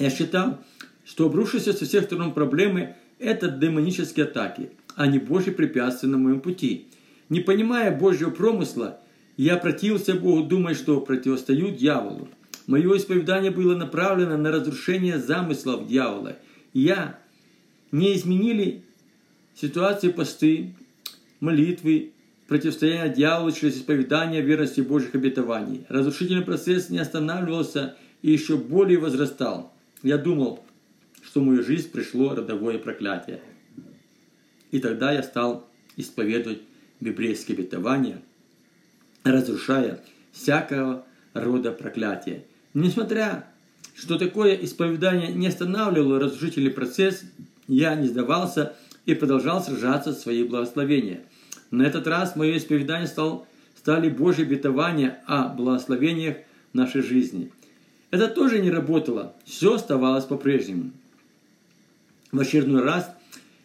Я 0.00 0.10
считал, 0.10 0.58
что 1.04 1.26
обрушившиеся 1.26 1.72
со 1.74 1.84
всех 1.84 2.04
сторон 2.04 2.34
проблемы– 2.34 2.96
это 3.20 3.48
демонические 3.48 4.24
атаки, 4.24 4.70
а 4.96 5.06
не 5.06 5.20
Божьи 5.20 5.52
препятствия 5.52 6.08
на 6.08 6.18
моем 6.18 6.40
пути. 6.40 6.88
Не 7.28 7.38
понимая 7.38 7.96
Божьего 7.96 8.30
промысла, 8.30 8.98
я 9.36 9.58
противился 9.58 10.14
Богу, 10.14 10.42
думая, 10.42 10.74
что 10.74 11.00
противостою 11.00 11.70
дьяволу. 11.70 12.28
Мое 12.66 12.96
исповедание 12.96 13.52
было 13.52 13.76
направлено 13.76 14.36
на 14.36 14.50
разрушение 14.50 15.20
замыслов 15.20 15.86
дьявола. 15.86 16.36
Я 16.72 17.20
не 17.92 18.16
изменили 18.16 18.82
ситуации 19.54 20.10
посты, 20.10 20.74
молитвы, 21.38 22.10
противостояние 22.50 23.14
дьяволу 23.14 23.52
через 23.52 23.76
исповедание 23.76 24.42
верности 24.42 24.80
Божьих 24.80 25.14
обетований. 25.14 25.86
Разрушительный 25.88 26.42
процесс 26.42 26.90
не 26.90 26.98
останавливался 26.98 27.94
и 28.22 28.32
еще 28.32 28.56
более 28.56 28.98
возрастал. 28.98 29.72
Я 30.02 30.18
думал, 30.18 30.64
что 31.22 31.40
в 31.40 31.44
мою 31.44 31.62
жизнь 31.62 31.92
пришло 31.92 32.34
родовое 32.34 32.78
проклятие. 32.78 33.40
И 34.72 34.80
тогда 34.80 35.12
я 35.12 35.22
стал 35.22 35.68
исповедовать 35.96 36.58
библейские 36.98 37.56
обетования, 37.56 38.20
разрушая 39.22 40.00
всякого 40.32 41.06
рода 41.34 41.70
проклятия. 41.70 42.42
Несмотря, 42.74 43.46
что 43.94 44.18
такое 44.18 44.56
исповедание 44.56 45.30
не 45.30 45.46
останавливало 45.46 46.18
разрушительный 46.18 46.72
процесс, 46.72 47.22
я 47.68 47.94
не 47.94 48.08
сдавался 48.08 48.74
и 49.06 49.14
продолжал 49.14 49.62
сражаться 49.62 50.12
за 50.12 50.18
свои 50.18 50.42
благословения. 50.42 51.20
На 51.70 51.82
этот 51.82 52.06
раз 52.06 52.36
мое 52.36 52.56
исповедание 52.56 53.06
стал, 53.06 53.46
стали 53.76 54.08
Божьи 54.08 54.42
обетования 54.42 55.22
о 55.26 55.48
благословениях 55.48 56.36
нашей 56.72 57.02
жизни. 57.02 57.50
Это 58.10 58.28
тоже 58.28 58.60
не 58.60 58.70
работало, 58.70 59.34
все 59.44 59.74
оставалось 59.74 60.24
по-прежнему. 60.24 60.90
В 62.32 62.40
очередной 62.40 62.82
раз 62.82 63.10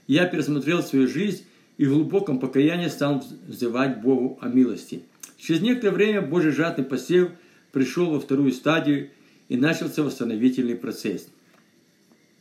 я 0.07 0.25
пересмотрел 0.25 0.83
свою 0.83 1.07
жизнь 1.07 1.45
и 1.77 1.85
в 1.85 1.93
глубоком 1.93 2.39
покаянии 2.39 2.87
стал 2.87 3.23
взывать 3.47 4.01
Богу 4.01 4.37
о 4.41 4.47
милости. 4.47 5.03
Через 5.37 5.61
некоторое 5.61 5.93
время 5.93 6.21
Божий 6.21 6.51
жатный 6.51 6.83
посев– 6.85 7.29
пришел 7.75 8.11
во 8.11 8.21
вторую 8.21 8.53
стадию 8.53 9.09
и 9.49 9.57
начался 9.57 10.01
восстановительный 10.01 10.77
процесс. 10.77 11.27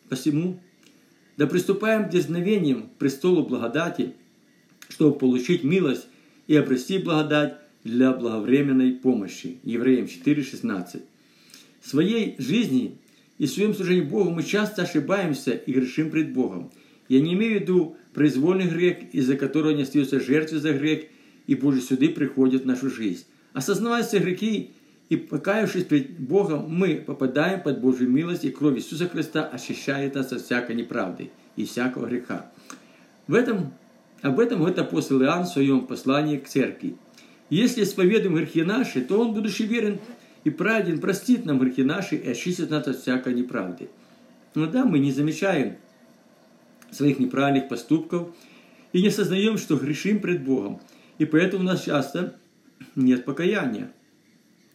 Посему, 0.09 0.61
да 1.37 1.48
приступаем 1.48 2.05
к 2.05 2.11
дерзновениям 2.11 2.85
к 2.85 2.92
престолу 2.98 3.44
благодати, 3.44 4.14
чтобы 4.88 5.18
получить 5.18 5.64
милость 5.64 6.07
и 6.47 6.57
обрести 6.57 6.99
благодать 6.99 7.59
для 7.85 8.12
благовременной 8.12 8.92
помощи. 8.92 9.59
Евреям 9.62 10.07
4.16. 10.07 11.03
В 11.81 11.88
своей 11.88 12.35
жизни 12.38 12.99
и 13.38 13.47
в 13.47 13.51
своем 13.51 13.75
служении 13.75 14.03
Богу 14.03 14.31
мы 14.31 14.42
часто 14.42 14.83
ошибаемся 14.83 15.53
и 15.53 15.73
грешим 15.73 16.11
пред 16.11 16.33
Богом. 16.33 16.70
Я 17.09 17.20
не 17.20 17.35
имею 17.35 17.59
в 17.59 17.62
виду 17.62 17.97
произвольный 18.14 18.66
грех, 18.66 18.99
из-за 19.12 19.37
которого 19.37 19.70
не 19.70 19.83
остается 19.83 20.20
жертвы 20.20 20.59
за 20.59 20.73
грех, 20.73 21.05
и 21.47 21.55
Божьи 21.55 21.81
суды 21.81 22.09
приходят 22.09 22.62
в 22.62 22.66
нашу 22.66 22.88
жизнь. 22.88 23.25
Осознавая 23.53 24.03
все 24.03 24.18
грехи 24.18 24.70
и 25.11 25.16
покаявшись 25.16 25.85
перед 25.85 26.18
Богом, 26.18 26.66
мы 26.68 26.97
попадаем 26.97 27.61
под 27.61 27.81
Божью 27.81 28.09
милость, 28.09 28.44
и 28.44 28.51
кровь 28.51 28.79
Иисуса 28.79 29.09
Христа 29.09 29.44
очищает 29.47 30.14
нас 30.14 30.33
от 30.33 30.40
всякой 30.40 30.77
неправды 30.77 31.31
и 31.57 31.66
всякого 31.66 32.07
греха. 32.07 32.51
В 33.27 33.35
этом, 33.35 33.75
об 34.25 34.41
этом 34.41 34.61
говорит 34.61 34.79
апостол 34.79 35.21
Иоанн 35.23 35.45
в 35.45 35.49
своем 35.49 35.87
послании 35.87 36.39
к 36.39 36.49
церкви. 36.49 36.97
Если 37.51 37.83
исповедуем 37.83 38.37
грехи 38.37 38.63
наши, 38.63 39.03
то 39.03 39.21
Он, 39.21 39.35
будучи 39.35 39.65
верен 39.65 39.99
и 40.45 40.51
праведен, 40.51 40.99
простит 40.99 41.45
нам 41.45 41.59
грехи 41.59 41.83
наши 41.83 42.17
и 42.17 42.31
очистит 42.31 42.71
нас 42.71 42.89
от 42.89 42.97
всякой 42.97 43.35
неправды. 43.35 43.91
Но 44.55 44.65
да, 44.65 44.87
мы 44.87 44.99
не 44.99 45.13
замечаем 45.13 45.77
своих 46.91 47.19
неправильных 47.19 47.69
поступков 47.69 48.35
и 48.95 49.03
не 49.03 49.09
осознаем, 49.09 49.59
что 49.59 49.77
грешим 49.77 50.21
пред 50.21 50.43
Богом. 50.43 50.81
И 51.19 51.27
поэтому 51.27 51.63
у 51.63 51.67
нас 51.67 51.85
часто 51.85 52.35
нет 52.97 53.27
покаяния. 53.27 53.93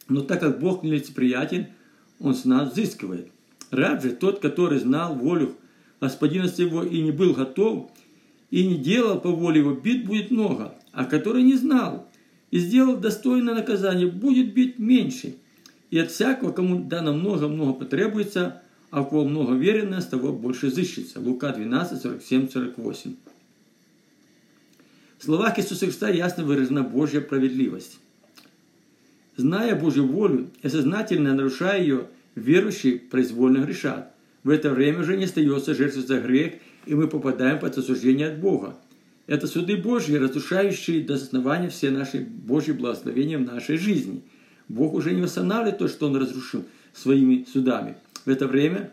Но 0.10 0.22
так 0.22 0.42
как 0.42 0.60
Бог 0.60 0.84
нелицеприятен, 0.84 1.70
Он 2.20 2.36
с 2.36 2.46
нас 2.46 2.72
взыскивает. 2.72 3.32
Раб 3.72 4.04
же 4.04 4.12
тот, 4.12 4.42
который 4.42 4.78
знал 4.78 5.16
волю 5.16 5.56
Господина 6.00 6.48
своего 6.48 6.84
и 6.84 7.02
не 7.02 7.12
был 7.12 7.34
готов, 7.34 7.90
и 8.52 8.66
не 8.66 8.78
делал 8.78 9.20
по 9.20 9.30
воле 9.30 9.60
его, 9.60 9.74
бит 9.74 10.06
будет 10.06 10.32
много, 10.32 10.76
а 10.92 11.06
который 11.06 11.44
не 11.44 11.56
знал 11.56 12.08
и 12.52 12.60
сделал 12.60 12.98
достойное 12.98 13.54
наказание, 13.54 14.08
будет 14.08 14.54
бить 14.54 14.80
меньше. 14.80 15.36
И 15.92 16.00
от 16.00 16.12
всякого, 16.12 16.52
кому 16.52 16.84
дано 16.84 17.14
много-много 17.14 17.74
потребуется, 17.74 18.62
а 18.92 19.02
у 19.02 19.06
кого 19.06 19.26
много 19.26 19.54
верено, 19.54 20.02
с 20.02 20.08
того 20.08 20.34
больше 20.34 20.72
зыщется. 20.72 21.20
Лука 21.20 21.52
12, 21.52 22.02
47, 22.02 22.50
48. 22.50 23.16
В 25.20 25.24
словах 25.24 25.60
Иисуса 25.60 25.86
Христа 25.86 26.10
ясно 26.10 26.44
выражена 26.44 26.82
Божья 26.82 27.22
справедливость. 27.22 28.00
Зная 29.36 29.76
Божью 29.76 30.08
волю 30.08 30.50
и 30.64 30.70
сознательно 30.70 31.34
нарушая 31.34 31.82
ее, 31.82 32.08
верующие 32.36 33.00
произвольно 33.00 33.64
грешат. 33.64 34.14
В 34.44 34.50
это 34.50 34.72
время 34.72 35.00
уже 35.00 35.18
не 35.18 35.26
остается 35.26 35.76
жертвы 35.76 36.02
за 36.02 36.20
грех, 36.20 36.54
и 36.86 36.96
мы 36.96 37.08
попадаем 37.08 37.60
под 37.60 37.78
осуждение 37.78 38.30
от 38.30 38.39
Бога. 38.39 38.78
Это 39.28 39.48
суды 39.48 39.78
Божьи, 39.78 40.15
разрушающие 40.15 41.04
до 41.04 41.15
основания 41.15 41.70
все 41.70 41.92
наши 41.92 42.20
Божьи 42.20 42.72
благословения 42.72 43.38
в 43.38 43.44
нашей 43.44 43.78
жизни. 43.78 44.24
Бог 44.68 44.94
уже 44.94 45.13
не 45.13 45.22
восстанавливает 45.22 45.78
то, 45.78 45.88
что 45.88 46.08
Он 46.08 46.15
разрушил 46.15 46.65
своими 46.94 47.46
судами. 47.52 47.96
В 48.26 48.30
это 48.30 48.48
время 48.48 48.92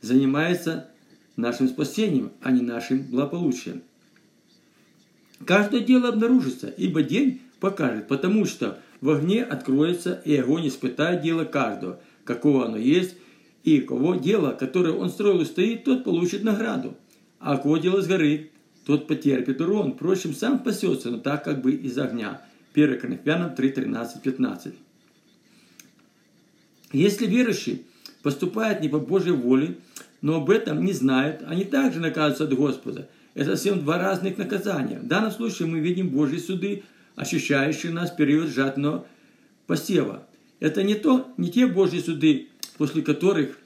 занимается 0.00 0.88
нашим 1.36 1.68
спасением, 1.68 2.32
а 2.42 2.50
не 2.50 2.60
нашим 2.60 3.02
благополучием. 3.02 3.82
Каждое 5.44 5.80
дело 5.80 6.08
обнаружится, 6.08 6.68
ибо 6.68 7.02
день 7.02 7.40
покажет, 7.60 8.08
потому 8.08 8.44
что 8.44 8.78
в 9.00 9.10
огне 9.10 9.44
откроется, 9.44 10.20
и 10.24 10.36
огонь 10.36 10.68
испытает 10.68 11.22
дело 11.22 11.44
каждого, 11.44 12.00
какого 12.24 12.66
оно 12.66 12.76
есть, 12.76 13.14
и 13.62 13.80
кого 13.80 14.16
дело, 14.16 14.52
которое 14.52 14.92
он 14.92 15.10
строил 15.10 15.40
и 15.40 15.44
стоит, 15.44 15.84
тот 15.84 16.04
получит 16.04 16.42
награду. 16.42 16.94
А 17.40 17.56
кого 17.56 17.78
дело 17.78 18.02
сгорит, 18.02 18.50
тот 18.84 19.06
потерпит 19.06 19.60
урон. 19.60 19.94
Впрочем, 19.94 20.34
сам 20.34 20.58
спасется, 20.60 21.10
но 21.10 21.18
так 21.18 21.44
как 21.44 21.60
бы 21.62 21.72
из 21.72 21.96
огня. 21.98 22.42
1 22.74 23.00
Коринфянам 23.00 23.54
3, 23.54 23.70
13, 23.70 24.22
15. 24.22 24.74
Если 26.92 27.26
верующий 27.26 27.82
поступает 28.22 28.80
не 28.80 28.88
по 28.88 28.98
Божьей 28.98 29.32
воле, 29.32 29.76
но 30.20 30.36
об 30.36 30.50
этом 30.50 30.84
не 30.84 30.92
знают, 30.92 31.42
они 31.46 31.64
также 31.64 32.00
наказываются 32.00 32.44
от 32.44 32.54
Господа. 32.54 33.08
Это 33.34 33.56
совсем 33.56 33.80
два 33.80 33.98
разных 33.98 34.36
наказания. 34.38 34.98
В 34.98 35.06
данном 35.06 35.30
случае 35.30 35.68
мы 35.68 35.80
видим 35.80 36.08
Божьи 36.08 36.38
суды– 36.38 36.82
ощущающий 37.18 37.90
нас 37.90 38.12
период 38.12 38.48
жатного 38.48 39.04
посева. 39.66 40.26
Это 40.60 40.84
не, 40.84 40.94
то, 40.94 41.28
не 41.36 41.50
те 41.50 41.66
Божьи 41.66 41.98
суды, 41.98 42.48
после 42.76 43.02
которых 43.02 43.58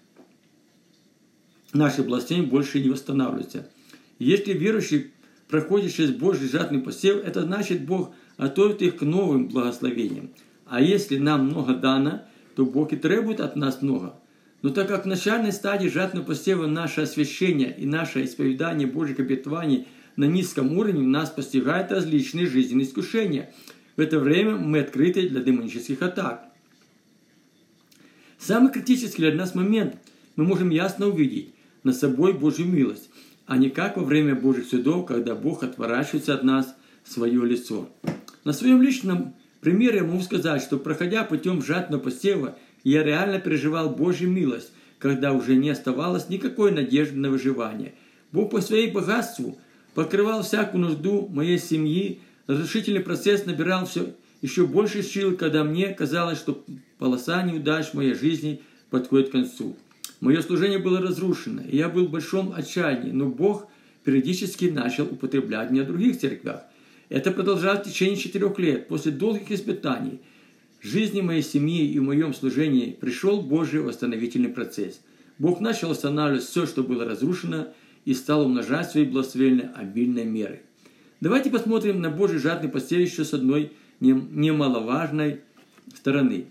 наши 1.72 2.02
благословения 2.02 2.48
больше 2.48 2.80
не 2.80 2.90
восстанавливаются. 2.90 3.68
Если 4.18 4.52
верующий 4.52 5.12
проходит 5.48 5.92
через 5.92 6.10
Божий 6.10 6.48
жатный 6.48 6.80
посев, 6.80 7.24
это 7.24 7.42
значит, 7.42 7.84
Бог 7.84 8.14
готовит 8.38 8.82
их 8.82 8.96
к 8.96 9.02
новым 9.02 9.48
благословениям. 9.48 10.30
А 10.66 10.80
если 10.80 11.18
нам 11.18 11.46
много 11.46 11.74
дано, 11.74 12.22
то 12.56 12.64
Бог 12.64 12.92
и 12.92 12.96
требует 12.96 13.40
от 13.40 13.56
нас 13.56 13.82
много. 13.82 14.14
Но 14.62 14.70
так 14.70 14.88
как 14.88 15.04
в 15.04 15.08
начальной 15.08 15.52
стадии 15.52 15.88
жатного 15.88 16.24
посева 16.24 16.66
наше 16.66 17.02
освящение 17.02 17.74
и 17.76 17.84
наше 17.84 18.24
исповедание 18.24 18.86
Божьих 18.86 19.18
обетований 19.18 19.88
на 20.16 20.24
низком 20.24 20.78
уровне 20.78 21.02
нас 21.02 21.30
постигают 21.30 21.90
различные 21.90 22.46
жизненные 22.46 22.86
искушения. 22.86 23.52
В 23.96 24.00
это 24.00 24.18
время 24.18 24.56
мы 24.56 24.80
открыты 24.80 25.28
для 25.28 25.42
демонических 25.42 26.00
атак. 26.00 26.44
Самый 28.38 28.72
критический 28.72 29.22
для 29.22 29.34
нас 29.34 29.54
момент 29.54 29.96
мы 30.36 30.44
можем 30.44 30.70
ясно 30.70 31.08
увидеть 31.08 31.54
на 31.84 31.92
собой 31.92 32.32
Божью 32.32 32.66
милость, 32.66 33.08
а 33.46 33.56
не 33.56 33.70
как 33.70 33.96
во 33.96 34.04
время 34.04 34.34
Божьих 34.34 34.66
судов, 34.66 35.06
когда 35.06 35.34
Бог 35.34 35.62
отворачивается 35.62 36.34
от 36.34 36.42
нас 36.42 36.74
свое 37.04 37.44
лицо. 37.44 37.88
На 38.44 38.52
своем 38.52 38.82
личном 38.82 39.34
примере 39.60 39.98
я 39.98 40.04
могу 40.04 40.20
сказать, 40.22 40.62
что 40.62 40.78
проходя 40.78 41.24
путем 41.24 41.62
жатного 41.62 42.00
посева, 42.00 42.56
я 42.84 43.02
реально 43.02 43.38
переживал 43.38 43.90
Божью 43.90 44.30
милость, 44.30 44.72
когда 44.98 45.32
уже 45.32 45.56
не 45.56 45.70
оставалось 45.70 46.28
никакой 46.28 46.72
надежды 46.72 47.18
на 47.18 47.30
выживание. 47.30 47.94
Бог 48.30 48.50
по 48.50 48.60
своей 48.60 48.90
богатству 48.90 49.58
покрывал 49.94 50.42
всякую 50.42 50.80
нужду 50.80 51.28
моей 51.28 51.58
семьи, 51.58 52.20
разрушительный 52.46 53.00
процесс 53.00 53.46
набирал 53.46 53.86
все 53.86 54.14
еще 54.42 54.66
больше 54.66 55.02
сил, 55.02 55.36
когда 55.36 55.64
мне 55.64 55.88
казалось, 55.88 56.38
что 56.38 56.64
полоса 56.98 57.42
неудач 57.42 57.86
в 57.86 57.94
моей 57.94 58.14
жизни 58.14 58.60
подходит 58.90 59.28
к 59.28 59.32
концу. 59.32 59.76
Мое 60.22 60.40
служение 60.40 60.78
было 60.78 61.00
разрушено, 61.00 61.62
и 61.68 61.76
я 61.76 61.88
был 61.88 62.06
в 62.06 62.10
большом 62.10 62.52
отчаянии, 62.54 63.10
но 63.10 63.26
Бог 63.26 63.66
периодически 64.04 64.66
начал 64.66 65.06
употреблять 65.06 65.72
меня 65.72 65.82
в 65.82 65.88
других 65.88 66.16
церквях. 66.16 66.62
Это 67.08 67.32
продолжалось 67.32 67.80
в 67.80 67.90
течение 67.90 68.16
четырех 68.16 68.56
лет. 68.60 68.86
После 68.86 69.10
долгих 69.10 69.50
испытаний 69.50 70.20
в 70.80 70.86
жизни 70.86 71.22
моей 71.22 71.42
семьи 71.42 71.84
и 71.90 71.98
в 71.98 72.04
моем 72.04 72.34
служении 72.34 72.92
пришел 72.92 73.42
Божий 73.42 73.80
восстановительный 73.80 74.50
процесс. 74.50 75.00
Бог 75.38 75.58
начал 75.58 75.88
восстанавливать 75.88 76.44
все, 76.44 76.66
что 76.66 76.84
было 76.84 77.04
разрушено, 77.04 77.74
и 78.04 78.14
стал 78.14 78.46
умножать 78.46 78.92
свои 78.92 79.04
благословенные 79.04 79.72
обильные 79.74 80.24
меры. 80.24 80.62
Давайте 81.20 81.50
посмотрим 81.50 82.00
на 82.00 82.10
Божий 82.10 82.38
жадный 82.38 82.70
посев 82.70 83.00
еще 83.00 83.24
с 83.24 83.34
одной 83.34 83.72
немаловажной 83.98 85.40
стороны. 85.96 86.46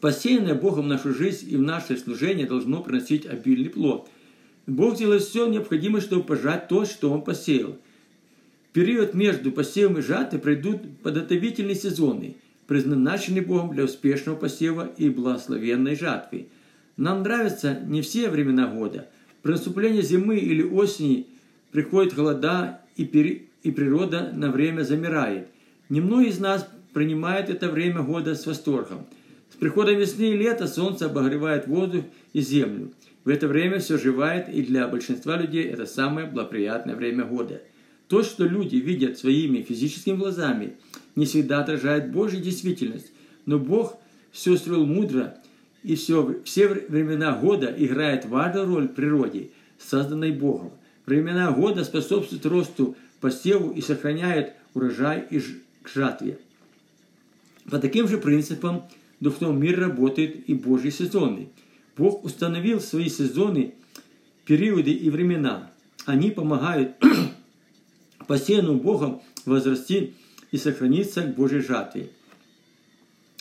Посеянное 0.00 0.54
Богом 0.54 0.84
в 0.84 0.88
нашу 0.88 1.14
жизнь 1.14 1.50
и 1.50 1.56
в 1.56 1.62
наше 1.62 1.96
служение 1.96 2.46
должно 2.46 2.82
приносить 2.82 3.26
обильный 3.26 3.70
плод. 3.70 4.08
Бог 4.66 4.96
делает 4.96 5.22
все 5.22 5.46
необходимое, 5.46 6.00
чтобы 6.00 6.24
пожать 6.24 6.68
то, 6.68 6.84
что 6.84 7.12
Он 7.12 7.22
посеял. 7.22 7.76
Период 8.72 9.14
между 9.14 9.50
посевом 9.50 9.98
и 9.98 10.02
жатвой 10.02 10.38
пройдут 10.38 10.82
подготовительные 11.02 11.74
сезоны, 11.74 12.36
предназначенные 12.66 13.42
Богом 13.42 13.72
для 13.72 13.84
успешного 13.84 14.36
посева 14.36 14.92
и 14.96 15.08
благословенной 15.08 15.96
жатвы. 15.96 16.46
Нам 16.96 17.22
нравятся 17.22 17.80
не 17.86 18.02
все 18.02 18.28
времена 18.28 18.68
года. 18.68 19.08
При 19.42 19.52
наступлении 19.52 20.02
зимы 20.02 20.36
или 20.36 20.62
осени 20.62 21.26
приходят 21.72 22.14
холода 22.14 22.82
и, 22.96 23.04
пери... 23.04 23.48
и 23.62 23.70
природа 23.70 24.30
на 24.32 24.50
время 24.50 24.82
замирает– 24.82 25.48
Немногие 25.90 26.30
из 26.30 26.38
нас 26.38 26.68
принимают 26.94 27.50
это 27.50 27.68
время 27.68 28.02
года 28.02 28.36
с 28.36 28.46
восторгом. 28.46 29.06
С 29.52 29.56
приходом 29.56 29.96
весны 29.96 30.30
и 30.30 30.36
лета 30.36 30.66
солнце 30.66 31.06
обогревает 31.06 31.66
воздух 31.66 32.04
и 32.32 32.40
землю. 32.40 32.92
В 33.24 33.28
это 33.28 33.48
время 33.48 33.78
все 33.78 33.98
живает, 33.98 34.48
и 34.48 34.62
для 34.62 34.88
большинства 34.88 35.36
людей 35.36 35.64
это 35.64 35.86
самое 35.86 36.26
благоприятное 36.26 36.96
время 36.96 37.24
года. 37.24 37.60
То, 38.08 38.22
что 38.22 38.44
люди 38.44 38.76
видят 38.76 39.18
своими 39.18 39.62
физическими 39.62 40.16
глазами, 40.16 40.74
не 41.16 41.26
всегда 41.26 41.60
отражает 41.60 42.10
Божью 42.10 42.40
действительность. 42.40 43.12
Но 43.46 43.58
Бог 43.58 43.98
все 44.32 44.56
строил 44.56 44.86
мудро, 44.86 45.36
и 45.82 45.94
все, 45.96 46.40
все 46.44 46.68
времена 46.68 47.32
года 47.32 47.74
играет 47.76 48.24
важную 48.24 48.66
роль 48.66 48.88
в 48.88 48.94
природе, 48.94 49.50
созданной 49.78 50.32
Богом. 50.32 50.72
Времена 51.06 51.50
года 51.52 51.84
способствуют 51.84 52.46
росту 52.46 52.96
посеву 53.20 53.72
и 53.72 53.80
сохраняют 53.80 54.52
урожай 54.74 55.24
и 55.30 55.42
жатве. 55.84 56.38
По 57.70 57.78
таким 57.78 58.08
же 58.08 58.18
принципам 58.18 58.84
в 59.20 59.24
духовном 59.24 59.60
мире 59.60 59.76
работают 59.76 60.48
и 60.48 60.54
Божьи 60.54 60.90
сезоны. 60.90 61.50
Бог 61.96 62.24
установил 62.24 62.80
свои 62.80 63.08
сезоны, 63.08 63.74
периоды 64.46 64.92
и 64.92 65.10
времена. 65.10 65.70
Они 66.06 66.30
помогают 66.30 66.96
посеянному 68.26 68.80
Богом 68.80 69.22
возрасти 69.44 70.14
и 70.50 70.56
сохраниться 70.56 71.22
к 71.22 71.34
Божьей 71.34 71.60
жатве. 71.60 72.08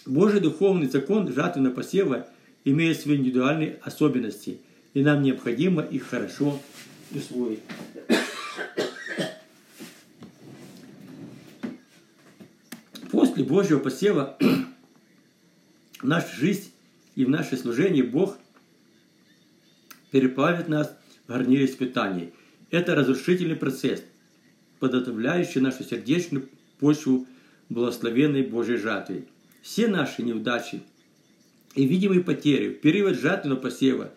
Божий 0.05 0.41
духовный 0.41 0.87
закон 0.87 1.31
жатвенного 1.31 1.75
посева 1.75 2.27
имеет 2.65 2.99
свои 2.99 3.15
индивидуальные 3.15 3.79
особенности, 3.81 4.59
и 4.93 5.01
нам 5.01 5.21
необходимо 5.21 5.81
их 5.81 6.07
хорошо 6.07 6.59
усвоить. 7.11 7.59
После 13.11 13.43
Божьего 13.43 13.79
посева 13.79 14.37
в 16.01 16.07
нашу 16.07 16.35
жизнь 16.35 16.71
и 17.15 17.25
в 17.25 17.29
наше 17.29 17.57
служение 17.57 18.03
Бог 18.03 18.37
переплавит 20.11 20.67
нас 20.67 20.95
в 21.25 21.29
гарнире 21.29 21.65
испытаний. 21.65 22.31
Это 22.71 22.95
разрушительный 22.95 23.55
процесс, 23.55 24.03
подготовляющий 24.79 25.61
нашу 25.61 25.83
сердечную 25.83 26.47
почву 26.79 27.27
благословенной 27.69 28.43
Божьей 28.43 28.77
жатвой. 28.77 29.27
Все 29.61 29.87
наши 29.87 30.23
неудачи 30.23 30.81
и 31.75 31.85
видимые 31.85 32.23
потери 32.23 32.69
в 32.69 32.81
период 32.81 33.19
жатвенного 33.19 33.59
посева 33.59 34.11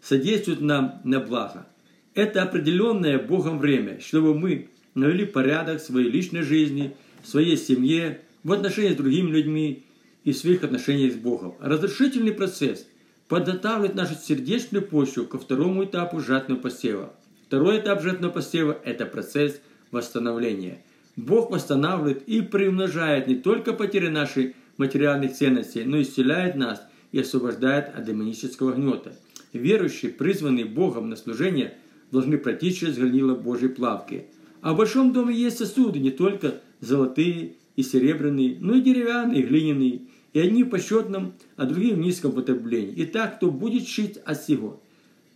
содействуют 0.00 0.60
нам 0.60 1.00
на 1.04 1.20
благо. 1.20 1.66
Это 2.14 2.42
определенное 2.42 3.18
Богом 3.18 3.58
время, 3.58 4.00
чтобы 4.00 4.38
мы 4.38 4.68
навели 4.94 5.26
порядок 5.26 5.82
в 5.82 5.84
своей 5.84 6.10
личной 6.10 6.42
жизни, 6.42 6.96
в 7.22 7.28
своей 7.28 7.56
семье, 7.56 8.22
в 8.44 8.52
отношениях 8.52 8.94
с 8.94 8.96
другими 8.96 9.30
людьми 9.30 9.85
и 10.26 10.32
своих 10.32 10.64
отношениях 10.64 11.12
с 11.12 11.16
Богом. 11.16 11.54
Разрушительный 11.60 12.32
процесс 12.32 12.86
подготавливает 13.28 13.94
нашу 13.94 14.16
сердечную 14.16 14.84
почву 14.84 15.24
ко 15.24 15.38
второму 15.38 15.84
этапу 15.84 16.20
жатного 16.20 16.58
посева. 16.58 17.14
Второй 17.46 17.78
этап 17.78 18.02
жатного 18.02 18.32
посева– 18.32 18.76
это 18.84 19.06
процесс 19.06 19.60
восстановления. 19.92 20.82
Бог 21.14 21.52
восстанавливает 21.52 22.28
и 22.28 22.42
приумножает 22.42 23.28
не 23.28 23.36
только 23.36 23.72
потери 23.72 24.08
наших 24.08 24.52
материальных 24.78 25.32
ценностей, 25.32 25.84
но 25.84 25.98
и 25.98 26.02
исцеляет 26.02 26.56
нас 26.56 26.82
и 27.12 27.20
освобождает 27.20 27.94
от 27.94 28.04
демонического 28.04 28.72
гнета. 28.72 29.16
Верующие, 29.52 30.10
призванные 30.10 30.64
Богом 30.64 31.08
на 31.08 31.14
служение, 31.14 31.78
должны 32.10 32.36
пройти 32.36 32.74
через 32.74 32.98
горнило 32.98 33.36
Божьей 33.36 33.68
плавки. 33.68 34.26
А 34.60 34.74
в 34.74 34.76
большом 34.76 35.12
доме 35.12 35.36
есть 35.36 35.58
сосуды, 35.58 36.00
не 36.00 36.10
только 36.10 36.60
золотые 36.80 37.54
и 37.76 37.82
серебряный, 37.84 38.58
но 38.60 38.74
и 38.74 38.80
деревянный, 38.80 39.38
и 39.38 39.42
глиняный, 39.42 40.08
и 40.36 40.38
одни 40.38 40.64
в 40.64 40.68
почетном, 40.68 41.32
а 41.56 41.64
другие 41.64 41.94
в 41.94 41.98
низком 41.98 42.32
потреблении. 42.32 42.92
И 42.92 43.06
так, 43.06 43.36
кто 43.36 43.50
будет 43.50 43.88
шить 43.88 44.18
от 44.18 44.38
всего, 44.38 44.82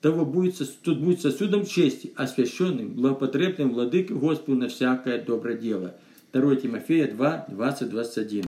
того 0.02 0.26
будет, 0.26 0.56
тот 0.82 0.98
будет 0.98 1.22
сосудом 1.22 1.64
чести, 1.64 2.12
освященным, 2.16 2.90
благопотребным 2.90 3.72
владыке 3.72 4.12
Господу 4.12 4.58
на 4.58 4.68
всякое 4.68 5.24
доброе 5.24 5.56
дело. 5.56 5.94
2 6.34 6.56
Тимофея 6.56 7.10
2, 7.10 7.46
20, 7.48 7.88
21. 7.88 8.38